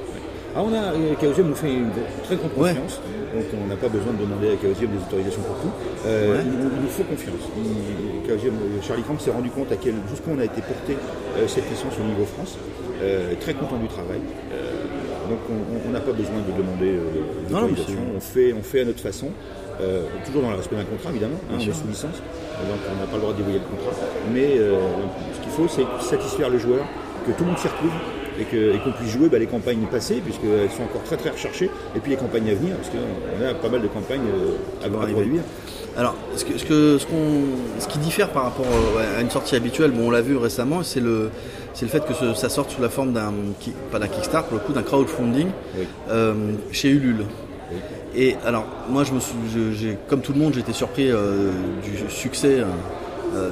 [0.58, 1.90] Ah, on a, euh, Chaosium nous fait une
[2.24, 2.74] très grande Ouais.
[2.74, 2.98] confiance,
[3.32, 5.70] donc on n'a pas besoin de demander à Chaosium des autorisations pour tout.
[6.04, 6.42] Euh, Ouais.
[6.42, 7.46] il, nous- faut confiance.
[7.56, 10.98] Il- Chaosium, euh, Charlie Frank s'est rendu compte à quel, jusqu'où on a été porté
[11.38, 12.58] euh, cette licence au niveau France.
[13.00, 14.18] Euh, très content du travail.
[14.52, 18.00] Euh, donc on- n'a pas besoin de demander euh, d'autorisation.
[18.16, 19.30] on, fait, on fait à notre façon.
[19.80, 22.98] euh, toujours dans le respect d'un contrat évidemment, hein, on est sous licence, donc on
[22.98, 23.94] n'a pas le droit de dévoyer le contrat.
[24.34, 24.74] Mais euh,
[25.34, 26.82] ce qu'il faut, c'est satisfaire le joueur,
[27.24, 27.94] que tout le monde s'y retrouve
[28.40, 32.00] et qu'on puisse jouer bah, les campagnes passées, puisqu'elles sont encore très très recherchées, et
[32.00, 35.06] puis les campagnes à venir, parce qu'on a pas mal de campagnes euh, à, à
[35.06, 35.42] produire.
[35.96, 39.30] Alors, ce, que, ce, que- ce, qu'on- ce qui diffère par rapport euh, à une
[39.30, 41.30] sortie habituelle, bon, on l'a vu récemment, c'est le,
[41.74, 43.32] c'est le fait que ce- ça sorte sous la forme d'un,
[43.90, 45.86] pas d'un Kickstarter, pour le coup, d'un crowdfunding Oui.
[46.10, 46.34] euh,
[46.70, 47.24] chez Ulule.
[48.16, 49.34] Et alors, moi, je me suis,
[49.76, 51.50] je- comme tout le monde, j'ai été surpris euh,
[51.82, 52.64] du succès euh,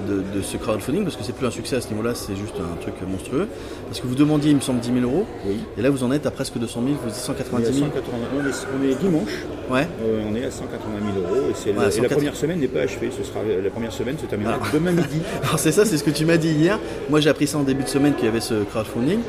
[0.08, 2.54] de, de ce crowdfunding, parce que c'est plus un succès à ce niveau-là, c'est juste
[2.60, 3.48] un truc monstrueux.
[3.88, 5.56] Parce que vous demandiez, il me semble, 10 000 euros, Oui.
[5.78, 7.86] et là, vous en êtes à presque 200 000, vous à 190 000.
[7.86, 9.30] 180 on est- on est dimanche,
[9.70, 9.86] Ouais.
[10.02, 12.02] euh, on est à 180 000 euros, et, c'est la, et 180.
[12.02, 13.10] la première semaine n'est pas achevée.
[13.16, 14.66] Ce sera, la première semaine se terminera Ah.
[14.72, 15.20] demain midi.
[15.44, 16.78] Alors c'est ça, c'est ce que tu m'as dit hier.
[17.10, 19.20] Moi j'ai appris ça en début de semaine qu'il y avait ce crowdfunding.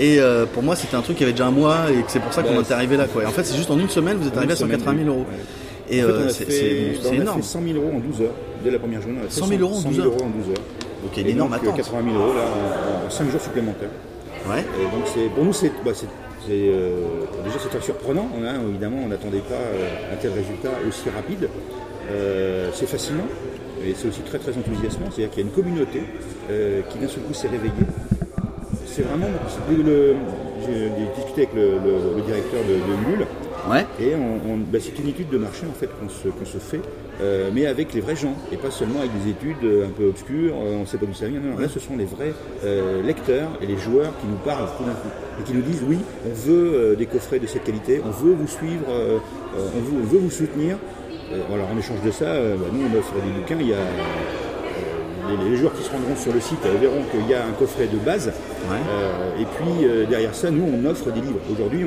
[0.00, 2.20] Et euh, pour moi c'était un truc qui avait déjà un mois et que c'est
[2.20, 3.06] pour ça qu'on Bah, en est arrivé là.
[3.06, 3.24] Quoi.
[3.24, 4.78] Et en fait c'est juste en une semaine vous êtes En arrivé à une semaine,
[4.78, 5.26] 180 000 euros.
[5.28, 5.36] ouais.
[5.90, 7.42] Et En fait, euh, on a c'est c'est on a énorme.
[7.42, 8.34] fait 100 000 euros en 12 heures.
[8.62, 10.14] Dès la première journée, on a fait 100 000 euros en 100 12 000 heures.
[10.14, 10.64] euros en 12 heures.
[11.02, 11.76] Donc il y a Et une énorme donc, euh, attente.
[11.76, 12.44] 80 000 euros là,
[13.06, 13.90] en, 5 jours supplémentaires.
[14.48, 14.60] Ouais.
[14.60, 16.06] Et donc c'est pour nous c'est bah, c'est
[16.48, 19.60] déjà c'est très surprenant, hein, évidemment on n'attendait pas
[20.12, 21.48] un tel résultat aussi rapide.
[22.72, 23.26] c'est fascinant,
[23.84, 26.00] et c'est aussi très très enthousiasmant, c'est-à-dire qu'il y a une communauté
[26.88, 27.84] qui d'un seul coup s'est réveillée.
[28.86, 29.28] C'est vraiment.
[29.68, 32.96] J'ai discuté avec le, directeur de, de
[34.00, 34.14] Et
[34.72, 36.80] bah, c'est une étude de marché en fait qu'on se, fait,
[37.20, 40.08] euh, mais avec les vrais gens, et pas seulement avec des études euh, un peu
[40.08, 41.40] obscures, euh, on ne sait pas d'où ça vient.
[41.40, 42.32] Non, là, ce sont les vrais
[43.04, 45.08] lecteurs et les joueurs qui nous parlent tout d'un coup,
[45.40, 48.48] et qui nous disent oui, on veut des coffrets de cette qualité, on veut vous
[48.48, 50.76] suivre, on veut, vous soutenir.
[51.52, 53.78] alors en échange de ça, bah, nous on offre des bouquins, il y a
[55.50, 57.98] les, joueurs qui se rendront sur le site verront qu'il y a un coffret de
[57.98, 58.32] base.
[59.38, 61.40] et puis derrière ça, nous, on offre des livres.
[61.52, 61.84] Aujourd'hui,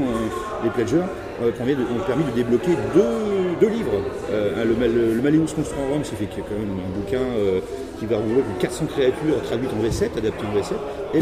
[0.63, 1.06] les pledgers
[1.47, 4.01] ont permis de débloquer deux, livres.
[4.32, 5.45] Euh, le, le, le Malleus
[5.91, 7.60] Rome, c'est fait quand même un bouquin euh,
[7.99, 10.73] qui va de 400 créatures traduites en V7, adaptées en V7.
[11.13, 11.19] Et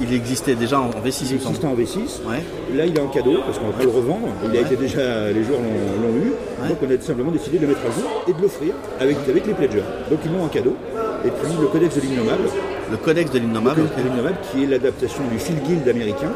[0.00, 2.20] il, existait, déjà en V6, il existait en V6.
[2.74, 4.28] Là, il est en cadeau parce qu'on va pas le revendre.
[4.44, 6.32] Il a été déjà, les joueurs l'ont eu.
[6.68, 9.46] Donc, on a simplement décidé de le mettre à jour et de l'offrir avec, avec
[9.46, 9.84] les pledgers.
[10.10, 10.76] Donc, ils l'ont en cadeau.
[11.24, 12.48] Et puis, le Codex de l'innommable.
[12.90, 13.82] Le Codex de l'innommable.
[14.52, 16.32] qui est l'adaptation du Phil Guild américain.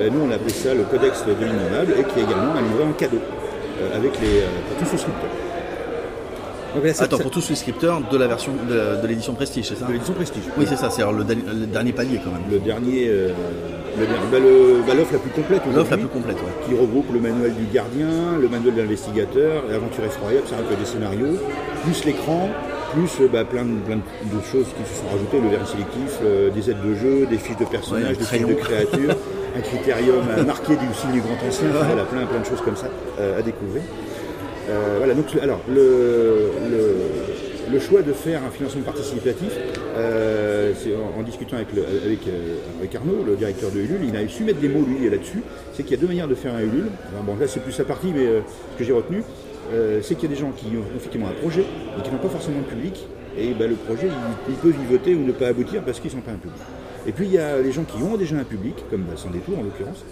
[0.00, 2.84] Euh, nous, on a pris ça le Codex de l'innommable et qui est également livré
[2.84, 3.20] en cadeau
[3.80, 5.30] euh, avec les, euh, pour tous les souscripteurs.
[7.04, 10.14] Attends, pour tous les souscripteurs de la version de, l'édition Prestige, c'est ça De l'édition
[10.14, 10.42] Prestige.
[10.58, 11.22] Oui, c'est ça, c'est le,
[11.66, 12.42] dernier palier quand même.
[12.50, 13.08] Le dernier,
[13.96, 14.02] bah,
[14.32, 15.62] bah, l'offre la plus complète.
[15.72, 20.02] L'offre la plus complète, Qui regroupe le manuel du gardien, le manuel de l'investigateur, l'aventure
[20.02, 21.38] effroyable, c'est un peu des scénarios,
[21.84, 22.50] plus l'écran,
[22.92, 26.18] plus bah, plein, de, plein, de, choses qui se sont rajoutées, le verre sélectif,
[26.52, 29.14] des aides de jeu, des fiches de personnages, des fiches de créatures.
[29.56, 32.76] un critérium marqué du signe du grand ancien, elle a plein, plein de choses comme
[32.76, 32.88] ça
[33.18, 33.82] euh, à découvrir.
[34.68, 36.50] Euh, voilà, donc alors le,
[37.70, 39.52] le, choix de faire un financement participatif,
[39.96, 40.72] euh,
[41.18, 41.68] en, discutant avec,
[42.80, 45.82] avec, Arnaud, le directeur de Ulule, il a su mettre des mots lui là-dessus, c'est
[45.82, 46.86] qu'il y a deux manières de faire un Ulule.
[47.26, 49.22] bon là c'est plus sa partie, mais ce que j'ai retenu,
[50.02, 51.64] c'est qu'il y a des gens qui ont effectivement un projet,
[51.96, 54.08] mais qui n'ont pas forcément de public, et ben, le projet
[54.48, 56.62] il, peut vivoter ou ne pas aboutir parce qu'ils ne sont pas un public.
[57.06, 59.58] Et puis il y a les gens qui ont déjà un public, comme Sans Détour
[59.58, 60.04] en l'occurrence,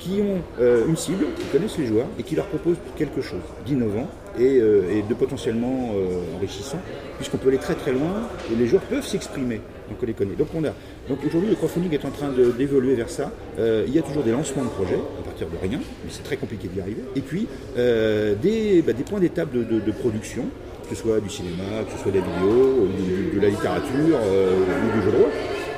[0.00, 3.42] qui ont euh, une cible, qui connaissent les joueurs et qui leur proposent quelque chose
[3.66, 4.08] d'innovant
[4.38, 6.78] et, euh, de potentiellement euh, enrichissant,
[7.16, 9.60] puisqu'on peut aller très très loin et les joueurs peuvent s'exprimer.
[9.88, 10.34] Donc on les connaît.
[10.34, 10.72] Donc on a.
[11.08, 13.30] Donc aujourd'hui le crowdfunding est en train d'évoluer vers ça.
[13.58, 16.36] il y a toujours des lancements de projets à partir de rien, mais c'est très
[16.36, 17.02] compliqué d'y arriver.
[17.16, 20.44] Et puis des, bah, des, points d'étape de, production,
[20.88, 22.88] que ce soit du cinéma, que ce soit des vidéos,
[23.34, 25.32] de la littérature ou du jeu de rôle.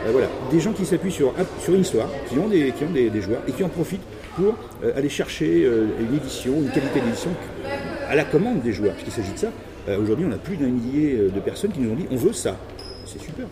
[0.06, 1.32] Euh, voilà, des gens qui s'appuient sur,
[1.68, 4.02] une histoire, qui ont, des, joueurs et qui en profitent
[4.34, 7.30] pour euh, aller chercher euh, une édition, une qualité d'édition
[8.08, 9.48] à la commande des joueurs, puisqu'il s'agit de ça.
[10.00, 12.56] Aujourd'hui, on a plus d'un millier de personnes qui nous ont dit on veut ça.
[13.04, 13.46] C'est super.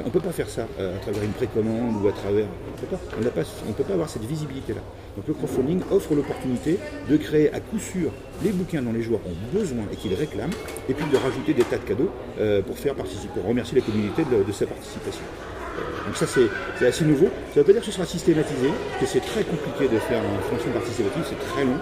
[0.00, 2.46] On ne peut pas faire ça à travers une précommande ou à travers.
[2.46, 3.42] On ne peut,
[3.76, 4.80] peut, pas avoir cette visibilité-là.
[5.16, 8.10] Donc le crowdfunding offre l'opportunité de créer à coup sûr
[8.42, 10.50] les bouquins dont les joueurs ont besoin et qu'ils réclament,
[10.88, 12.10] et puis de rajouter des tas de cadeaux
[12.66, 15.22] pour faire participer, pour remercier la communauté de sa participation.
[16.06, 17.26] Donc ça c'est assez nouveau.
[17.26, 19.98] Ça ne veut pas dire que ce sera systématisé, parce que c'est très compliqué de
[19.98, 21.78] faire un financement participatif, c'est très long.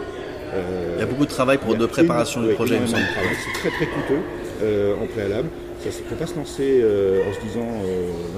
[0.55, 3.87] Euh, il y a beaucoup de travail pour de préparation du projet, C'est très très
[3.87, 4.21] coûteux
[4.63, 5.49] euh, en préalable.
[5.81, 7.69] Ça ne faut pas se lancer euh, en se disant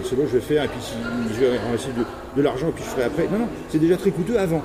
[0.05, 0.93] c'est bon je vais faire et puis si
[1.35, 1.89] je vais ramasser
[2.37, 3.29] de, l'argent et puis je ferai après.
[3.33, 4.63] Non, non, c'est déjà très coûteux avant.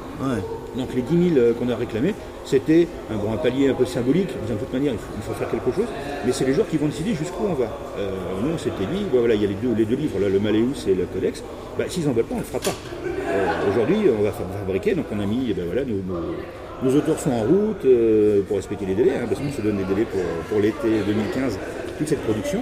[0.78, 2.14] Donc les 10 000 qu'on a réclamés,
[2.46, 5.88] c'était un, bon, palier un peu symbolique, de toute manière il faut, faire quelque chose,
[6.26, 7.66] mais c'est les joueurs qui vont décider jusqu'où on va.
[7.98, 8.12] Euh,
[8.44, 10.94] nous on s'était dit, voilà, il y a les deux, livres, là, le Maléus et
[10.94, 11.44] le Codex,
[11.78, 12.76] bah, s'ils n'en veulent pas, on ne le fera pas.
[13.06, 17.42] Euh, aujourd'hui on va fabriquer, donc on a mis, ben, voilà, nos, auteurs sont en
[17.42, 20.06] route euh, pour respecter les délais, hein, parce qu'on se donne des délais
[20.50, 21.58] pour, l'été 2015,
[21.98, 22.60] toute cette production.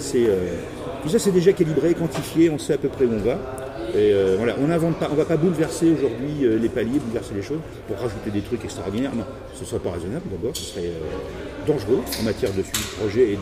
[0.00, 0.28] c'est
[1.02, 3.38] tout ça c'est déjà calibré, quantifié, on sait à peu près où on va.
[3.94, 7.58] Et euh, voilà, on ne va pas bouleverser aujourd'hui euh, les paliers, bouleverser les choses
[7.88, 9.12] pour rajouter des trucs extraordinaires.
[9.14, 9.24] Non,
[9.54, 13.00] ce ne serait pas raisonnable d'abord, ce serait euh, dangereux en matière de suivi de
[13.00, 13.38] projet et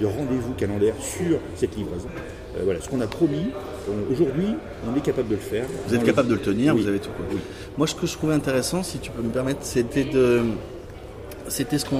[0.00, 2.08] de, rendez-vous calendaire sur cette livraison.
[2.62, 3.46] voilà, ce qu'on a promis,
[4.10, 4.48] aujourd'hui,
[4.86, 5.64] on est capable de le faire.
[5.88, 7.38] Vous êtes capable de le tenir, vous avez tout compris.
[7.78, 10.42] Moi, ce que je trouvais intéressant, si tu peux me permettre, c'était de.
[11.46, 11.96] C'était ce qu'on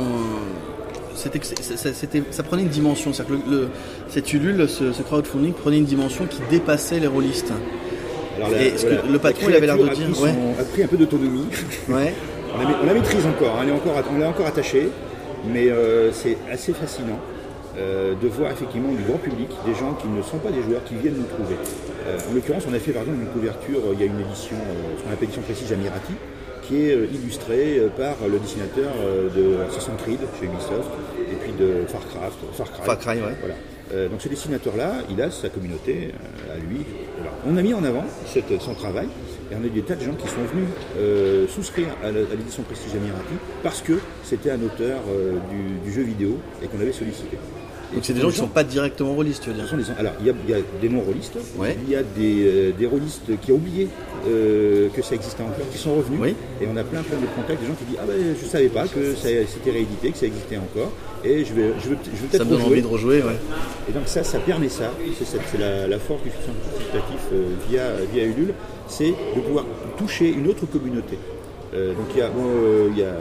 [1.15, 3.13] c'était, ça prenait une dimension.
[3.13, 3.69] C'est-à-dire que le,
[4.09, 7.53] cette Ulule, ce, crowdfunding prenait une dimension qui dépassait les rôlistes.
[8.61, 10.07] et ce que le patron il avait l'air de dire.
[10.59, 11.47] A pris, un peu d'autonomie.
[11.89, 12.15] Ouais.
[12.55, 13.65] on, la, maîtrise encore, hein.
[13.65, 14.89] on, est encore on l'a encore attaché,
[15.47, 17.19] mais euh, c'est assez fascinant.
[17.77, 20.85] Euh, de voir effectivement du grand public, des gens qui ne sont pas des joueurs,
[20.85, 21.57] qui viennent nous trouver.
[22.07, 24.55] Euh, en l'occurrence, on a fait par exemple une couverture, il y a une édition,
[24.97, 26.15] ce qu'on appelle édition précise Amirati,
[26.67, 30.91] qui est euh, illustré euh, par le dessinateur euh, de Assassin's Creed chez Ubisoft
[31.31, 32.85] et puis de Farcraft, Far Cry.
[32.85, 33.37] Far Cry ouais.
[33.41, 34.09] voilà.
[34.09, 36.11] donc ce dessinateur-là, il a sa communauté
[36.53, 36.85] à lui.
[37.47, 38.05] On a mis en avant
[38.61, 39.09] son travail.
[39.51, 42.63] Et on a eu des tas de gens qui sont venus euh, souscrire à l'édition
[42.63, 46.93] Prestige Amirati parce que c'était un auteur euh, du, du jeu vidéo et qu'on avait
[46.93, 47.37] sollicité.
[47.93, 49.67] Donc c'est des gens qui sont pas directement rôlistes, tu veux dire
[49.99, 51.77] alors, il y, a, il y a des non-rôlistes, Ouais.
[51.85, 53.89] il y a des, euh, des rôlistes qui ont oublié
[54.27, 56.19] euh, que ça existait encore, qui sont revenus.
[56.21, 56.35] Oui.
[56.61, 58.51] Et on a plein, plein de contacts, des gens qui disent Ah ben, je ne
[58.51, 60.91] savais pas que ça- c'était réédité, que ça existait encore.
[61.25, 62.73] Et je vais, je veux, je veux Ça peut-être me donne rejouer.
[62.73, 63.39] envie de rejouer, ouais.
[63.89, 67.45] Et donc ça, ça permet ça, c'est ça- la, la force du soutien participatif euh,
[67.71, 68.55] via, via Ulule,
[68.89, 69.65] c'est de pouvoir
[69.97, 71.19] toucher une autre communauté.
[71.73, 72.45] Donc il y, a, bon,
[72.93, 73.15] il, y a,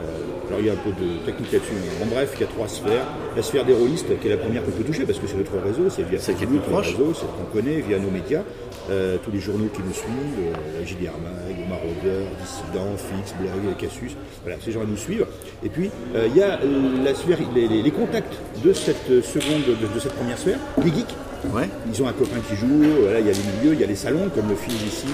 [0.48, 2.46] alors il y a un peu de technique là-dessus, mais en bref, il y a
[2.46, 3.06] trois sphères.
[3.36, 5.56] La sphère des rôlistes, qui est la première qu'on peut toucher, parce que c'est notre
[5.58, 6.88] réseau, c'est via C'est le proche.
[6.92, 8.42] réseau, c'est ce qu'on connaît, via nos médias,
[8.90, 14.12] euh, tous les journaux qui nous suivent, euh, JDR Mag, Maraudeur, Dissident, Fix, Blog, Cassius,
[14.42, 15.26] voilà, ces gens nous suivent.
[15.64, 19.06] Et puis, euh, il y a euh, la sphère, les, les- les contacts de cette
[19.24, 21.14] seconde, de, de cette première sphère, les geeks,
[21.52, 21.68] Ouais.
[21.92, 23.86] ils ont un copain qui joue, voilà, il y a les milieux, il y a
[23.86, 25.06] les salons, comme le film ici,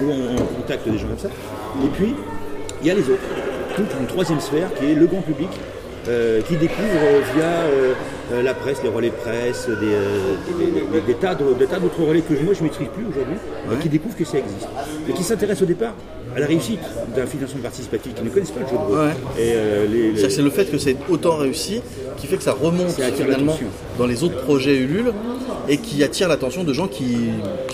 [0.00, 1.28] où on, on contacte des gens comme ça.
[1.84, 2.14] Et puis,
[2.80, 3.20] il y a les autres.
[3.76, 5.48] Toute une troisième sphère qui est le grand public,
[6.04, 7.92] qui découvre euh, via euh,
[8.32, 12.20] euh, la presse, les relais de presse, des, euh, des- des- des tas d'autres relais
[12.22, 13.36] que moi je ne maîtrise plus aujourd'hui,
[13.70, 14.68] euh, qui découvrent que ça existe.
[15.08, 15.94] Et qui s'intéressent au départ
[16.34, 16.80] à la réussite
[17.14, 18.98] d'un financement participatif, qui ne connaissent pas le jeu de rôle.
[18.98, 19.12] Ouais.
[19.38, 21.82] Euh, les- c'est le fait que c'est autant réussi
[22.16, 23.56] qui fait que ça remonte Ça finalement
[23.98, 25.12] dans les autres projets Ulule
[25.68, 27.04] et qui attire l'attention de gens qui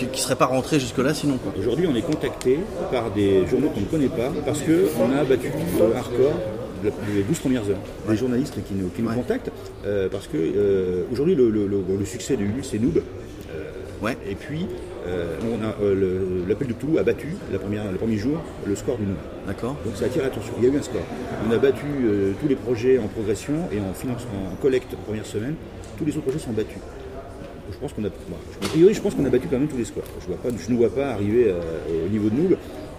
[0.01, 1.37] ne seraient pas rentrés jusque-là sinon.
[1.57, 2.59] Aujourd'hui, on est contacté
[2.91, 5.47] par des journaux qu'on ne connaît pas parce qu'on a battu
[5.81, 5.87] euh,
[6.83, 7.79] des 12 premières heures.
[8.09, 9.51] Des journalistes qui nous, qui nous contactent
[9.85, 12.99] euh, parce que euh, aujourd'hui, le, le- le- bon, le succès de Ulule, c'est Noob.
[14.01, 14.15] Ouais.
[14.29, 14.65] Et puis,
[15.07, 18.73] euh, on a, euh, l'appel de Toulouse a battu la première, le premier jour le
[18.75, 19.17] score du Noob.
[19.45, 20.53] D'accord Donc ça attire l'attention.
[20.57, 21.01] Il y a eu un score.
[21.47, 25.03] On a battu euh, tous les projets en progression et en finance, en collecte en
[25.03, 25.55] première semaine.
[25.97, 26.77] Tous les autres projets sont battus.
[27.71, 29.67] Je pense qu'on a, moi, je- a priori, je pense qu'on a battu quand même
[29.67, 30.03] tous les scores.
[30.21, 32.57] Je vois pas, je ne vois pas arriver euh, au niveau de Noob.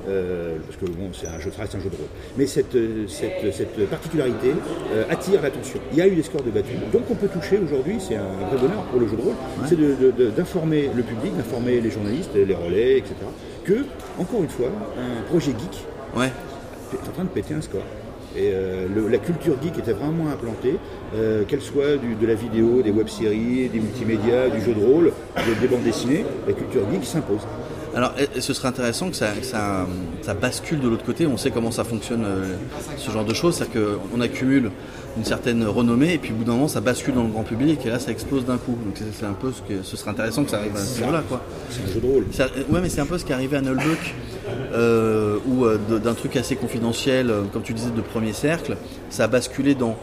[0.08, 2.06] Euh, parce que bon, c'est un jeu, ça reste un jeu de rôle.
[2.36, 2.76] Mais cette,
[3.08, 4.52] cette, cette particularité
[4.94, 5.80] euh, attire l'attention.
[5.92, 6.76] Il y a eu des scores de battus.
[6.92, 9.34] Donc on peut toucher aujourd'hui, c'est un vrai bonheur pour le jeu de rôle,
[9.66, 13.14] c'est de- de- de- d'informer le public, d'informer les journalistes, les relais, etc.
[13.64, 13.84] Que,
[14.18, 15.84] encore une fois, un projet geek
[16.16, 16.30] Ouais.
[16.94, 17.82] est en train de péter un score.
[18.36, 20.76] Et euh, le- la culture geek était vraiment implantée,
[21.16, 25.12] euh, qu'elle soit du- de la vidéo, des web-séries, des multimédias, du jeu de rôle,
[25.36, 27.40] de- des bandes dessinées, la culture geek s'impose.
[27.94, 29.86] Alors, et- ce serait intéressant que ça, que ça,
[30.22, 31.26] ça bascule de l'autre côté.
[31.26, 32.54] On sait comment ça fonctionne, euh,
[32.96, 33.56] ce genre de choses.
[33.56, 34.70] C'est-à-dire qu'on accumule
[35.16, 37.80] une certaine renommée et puis au bout d'un moment, ça bascule dans le grand public
[37.84, 38.78] et là, ça explose d'un coup.
[38.84, 41.22] Donc, c'est un peu ce que ce serait intéressant que ça arrive à ce niveau-là.
[41.70, 42.26] C'est un jeu de rôle.
[42.32, 44.14] Ça- ouais, mais c'est un peu ce qui est arrivé à Nullbuck,
[44.72, 48.76] euh, où euh, d'un truc assez confidentiel, euh, comme tu disais, de premier cercle,
[49.10, 49.96] ça a basculé dans,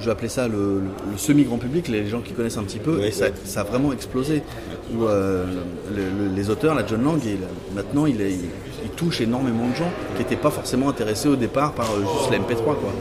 [0.00, 0.80] je vais appeler ça le, le-
[1.12, 3.26] le semi-grand public, les gens qui connaissent un petit peu, et ça,
[3.60, 4.42] a vraiment explosé.
[4.94, 5.44] Où euh,
[5.94, 7.38] le- le- les auteurs, la John Lang, il-
[7.74, 8.50] maintenant, il, est- il-
[8.84, 12.30] il touche énormément de gens qui n'étaient pas forcément intéressés au départ par euh, juste
[12.30, 12.92] la MP3, quoi.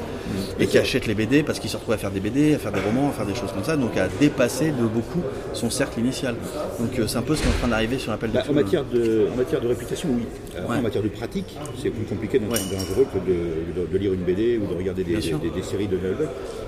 [0.62, 2.72] Et qui achètent les BD parce qu'ils se retrouvent à faire des BD, à faire
[2.74, 5.22] des romans, à faire des choses comme ça, donc à dépasser de beaucoup
[5.54, 6.36] son cercle initial.
[6.80, 8.42] Donc euh, c'est un peu ce qui est en train d'arriver sur l'appel de Bah,
[8.42, 8.64] en, Cthulhu.
[8.64, 10.24] matière de, en matière de réputation, oui.
[10.58, 10.78] Euh, Ouais.
[10.78, 12.46] En matière de pratique, c'est plus compliqué Ouais.
[12.48, 15.98] de rôle que de, de- de lire une BD ou de regarder des, séries de
[15.98, 16.28] Noël.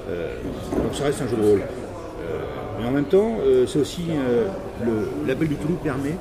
[0.10, 0.36] Euh,
[0.72, 1.60] donc ça reste un jeu de rôle.
[1.62, 2.40] Euh,
[2.80, 4.04] mais en même temps, euh, c'est aussi
[4.86, 6.16] le- l'appel du Toulouse permet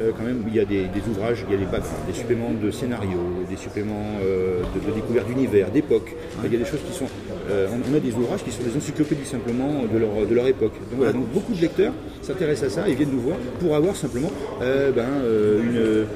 [0.00, 2.12] euh, quand même, il y a des, des ouvrages, il y a des backgrounds, des
[2.12, 6.14] suppléments de scénario, des suppléments euh, de, de découverte d'univers, d'époque.
[6.44, 7.06] Il y a des choses qui sont.
[7.50, 10.72] euh, on, a des ouvrages qui sont des encyclopédies simplement de leur, de leur époque.
[10.90, 13.96] Donc, voilà, donc beaucoup de lecteurs s'intéressent à ça et viennent nous voir pour avoir
[13.96, 15.06] simplement ben,
[15.62, 16.06] une,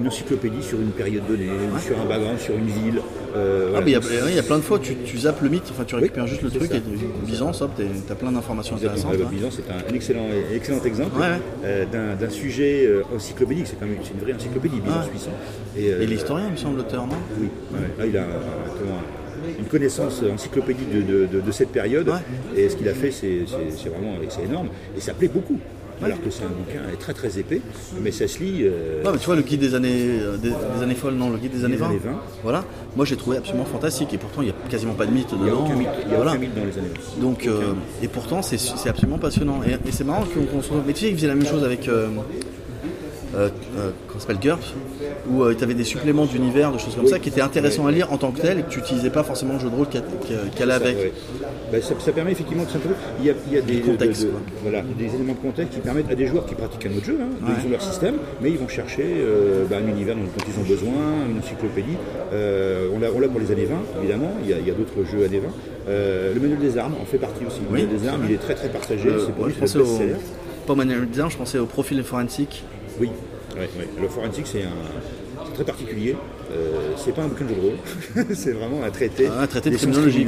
[0.00, 3.00] une encyclopédie sur une période donnée, ou sur un background, sur une ville.
[3.36, 3.84] euh, Ah, voilà.
[3.84, 5.64] mais il y, a- il y a plein de fois, tu, tu zappes le mythe,
[5.70, 6.76] enfin tu récupères juste le truc ça.
[6.76, 6.82] et
[7.26, 7.70] Byzance, hop,
[8.08, 9.12] t'as plein d'informations intéressantes.
[9.14, 9.28] Euh, hein.
[9.30, 11.40] Byzance, c'est un, un excellent, excellent exemple Ouais, ouais.
[11.64, 13.66] Euh, d'un- sujet euh, encyclopédique.
[13.66, 15.10] C'est quand même une vraie encyclopédie, Byzance Ouais.
[15.10, 15.30] puissant.
[15.76, 17.16] Et, euh, Et l'historien, il me semble, l'auteur, non?
[17.40, 17.48] Oui.
[17.98, 18.24] Là, il a
[18.78, 19.00] comment,
[19.58, 22.08] une connaissance encyclopédique de, de- de- de cette période.
[22.08, 22.14] Ouais.
[22.56, 23.44] Et ce qu'il a fait, c'est
[23.88, 24.68] vraiment c'est énorme.
[24.96, 25.58] Et ça plaît beaucoup.
[26.04, 27.60] Alors que c'est un bouquin très très épais,
[28.02, 28.60] mais ça se lit.
[28.64, 31.38] euh, Ouais, mais tu vois, le guide des années, des, des années folles, non, le
[31.38, 31.86] guide des années 20.
[31.86, 32.10] années 20.
[32.42, 32.64] Voilà,
[32.96, 35.38] moi j'ai trouvé absolument fantastique et pourtant il n'y a quasiment pas de mythe il
[35.38, 35.64] n'y a dedans.
[35.64, 36.32] aucun mythe, il y a Voilà.
[36.32, 37.22] aucun mythe dans les années 20.
[37.22, 39.60] Donc, euh, et pourtant c'est absolument passionnant.
[39.62, 41.88] Et, et c'est marrant qu'on retrouve- Mais tu sais, il faisait la même chose avec.
[41.88, 42.08] Euh,
[43.36, 44.72] euh, euh, s'appelle GURPS,
[45.30, 47.10] où tu avais des suppléments d'univers, de choses comme Oui.
[47.10, 47.92] ça, qui étaient intéressants Ouais.
[47.92, 49.74] à lire en tant que tel et que tu n'utilisais pas forcément le jeu de
[49.76, 50.96] rôle Ça, avec.
[50.96, 51.12] ouais.
[51.70, 52.94] Bah, ça, ça permet effectivement de simplement.
[53.20, 54.40] Il y a, il y a des, contexte, de- de- quoi.
[54.62, 57.18] voilà, des éléments de contexte qui permettent à des joueurs qui pratiquent un autre jeu,
[57.20, 57.52] hein, Ouais.
[57.62, 60.64] ils ont leur système, mais ils vont chercher euh, bah, un univers dont, ils ont
[60.66, 60.92] besoin,
[61.30, 61.96] une encyclopédie.
[62.32, 65.48] Euh, on l'a pour les années 20, évidemment, il y a, d'autres jeux années 20.
[65.88, 67.60] Euh, le manuel des armes en fait partie aussi.
[67.60, 69.60] Le Oui, manuel des armes, il est très très partagé, Euh, c'est pour lui c'est
[69.60, 70.14] best-seller.
[70.66, 72.64] pas au manuel design, je pensais au profil forensique.
[73.00, 73.10] Oui,
[74.00, 76.16] le forensique c'est un, très particulier.
[76.52, 79.70] Euh, c'est pas un bouquin de jeu de rôle, c'est vraiment un traité, Un traité
[79.70, 80.26] de criminologie.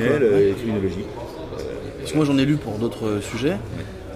[1.98, 3.56] Parce que moi j'en ai lu pour d'autres euh, sujets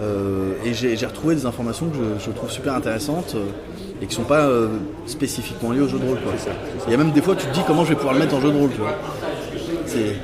[0.00, 3.44] euh, et j'ai retrouvé des informations que je, je trouve super intéressantes euh,
[4.00, 4.68] et qui sont pas euh,
[5.06, 6.18] spécifiquement liées au jeu de rôle.
[6.20, 6.32] quoi.
[6.36, 6.84] C'est ça, c'est ça.
[6.88, 8.34] Il y a même des fois tu te dis comment je vais pouvoir le mettre
[8.34, 8.70] en jeu de rôle.
[8.70, 8.96] Tu vois.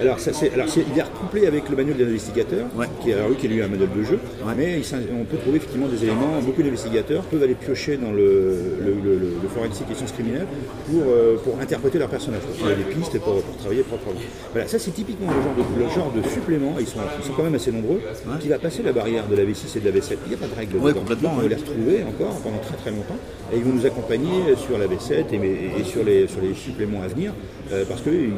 [0.01, 2.87] Alors, ça, c'est, alors c'est- il est recouplé avec le manuel de l'investigateur, Ouais.
[3.03, 4.53] qui, est, alors, oui, qui est lui un manuel de jeu, Ouais.
[4.57, 4.85] mais il
[5.21, 6.41] on peut trouver effectivement des éléments.
[6.43, 10.47] Beaucoup d'investigateurs peuvent aller piocher dans le, le, le, le- forensique et sciences criminelles
[10.87, 12.43] pour, euh, pour interpréter leur personnage.
[12.61, 14.21] Y a des pistes pour, pour travailler proprement.
[14.53, 17.33] Voilà, ça c'est typiquement le genre de, le genre de supplément, ils sont, ils sont
[17.33, 18.01] quand même assez nombreux,
[18.41, 20.17] qui va passer la barrière de la V6 et de la V7.
[20.27, 21.49] Il n'y a pas de règle complètement, on va ouais.
[21.49, 23.17] les retrouver encore pendant très très longtemps
[23.53, 27.03] et ils vont nous accompagner sur la V7 et, et sur, les, sur les suppléments
[27.03, 27.33] à venir
[27.73, 28.31] euh, parce qu'ils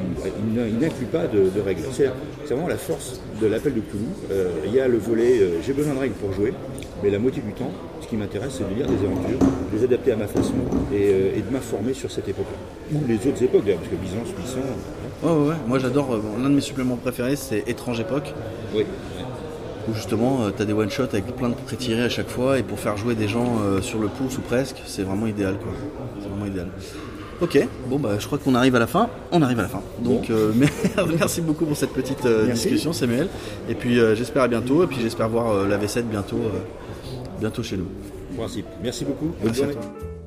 [0.66, 1.82] ils n'incluent pas de, de règles.
[1.92, 2.10] C'est
[2.54, 4.04] vraiment la force de l'appel de Cthulhu.
[4.30, 6.52] Euh, il y a le volet euh, j'ai besoin de règles pour jouer,
[7.02, 9.84] mais la moitié du temps, ce qui m'intéresse, c'est de lire des aventures, de les
[9.84, 10.54] adapter à ma façon
[10.92, 12.98] et, euh, et de m'informer sur cette époque-là.
[12.98, 14.58] Ou les autres époques d'ailleurs, parce que Byzance, Puissant.
[15.22, 15.54] Ouais, ouais, ouais.
[15.66, 18.34] Moi j'adore, euh, bon, l'un de mes suppléments préférés c'est Étrange Époque,
[18.74, 18.84] Oui.
[19.88, 22.78] où justement tu as des one-shots avec plein de pré-tirés à chaque fois et pour
[22.80, 25.72] faire jouer des gens euh, sur le pouce ou presque, c'est vraiment idéal quoi.
[26.20, 26.68] C'est vraiment idéal.
[27.40, 29.08] Ok, bon bah je crois qu'on arrive à la fin.
[29.32, 29.82] On arrive à la fin.
[30.00, 30.52] Donc euh,
[31.18, 33.28] merci beaucoup pour cette petite euh, discussion Samuel.
[33.68, 36.40] Et puis euh, j'espère à bientôt et puis j'espère voir la V7 bientôt,
[37.40, 37.88] bientôt chez nous.
[38.82, 39.26] Merci beaucoup.
[39.26, 39.80] Bonne Merci à journée.
[39.80, 40.19] toi.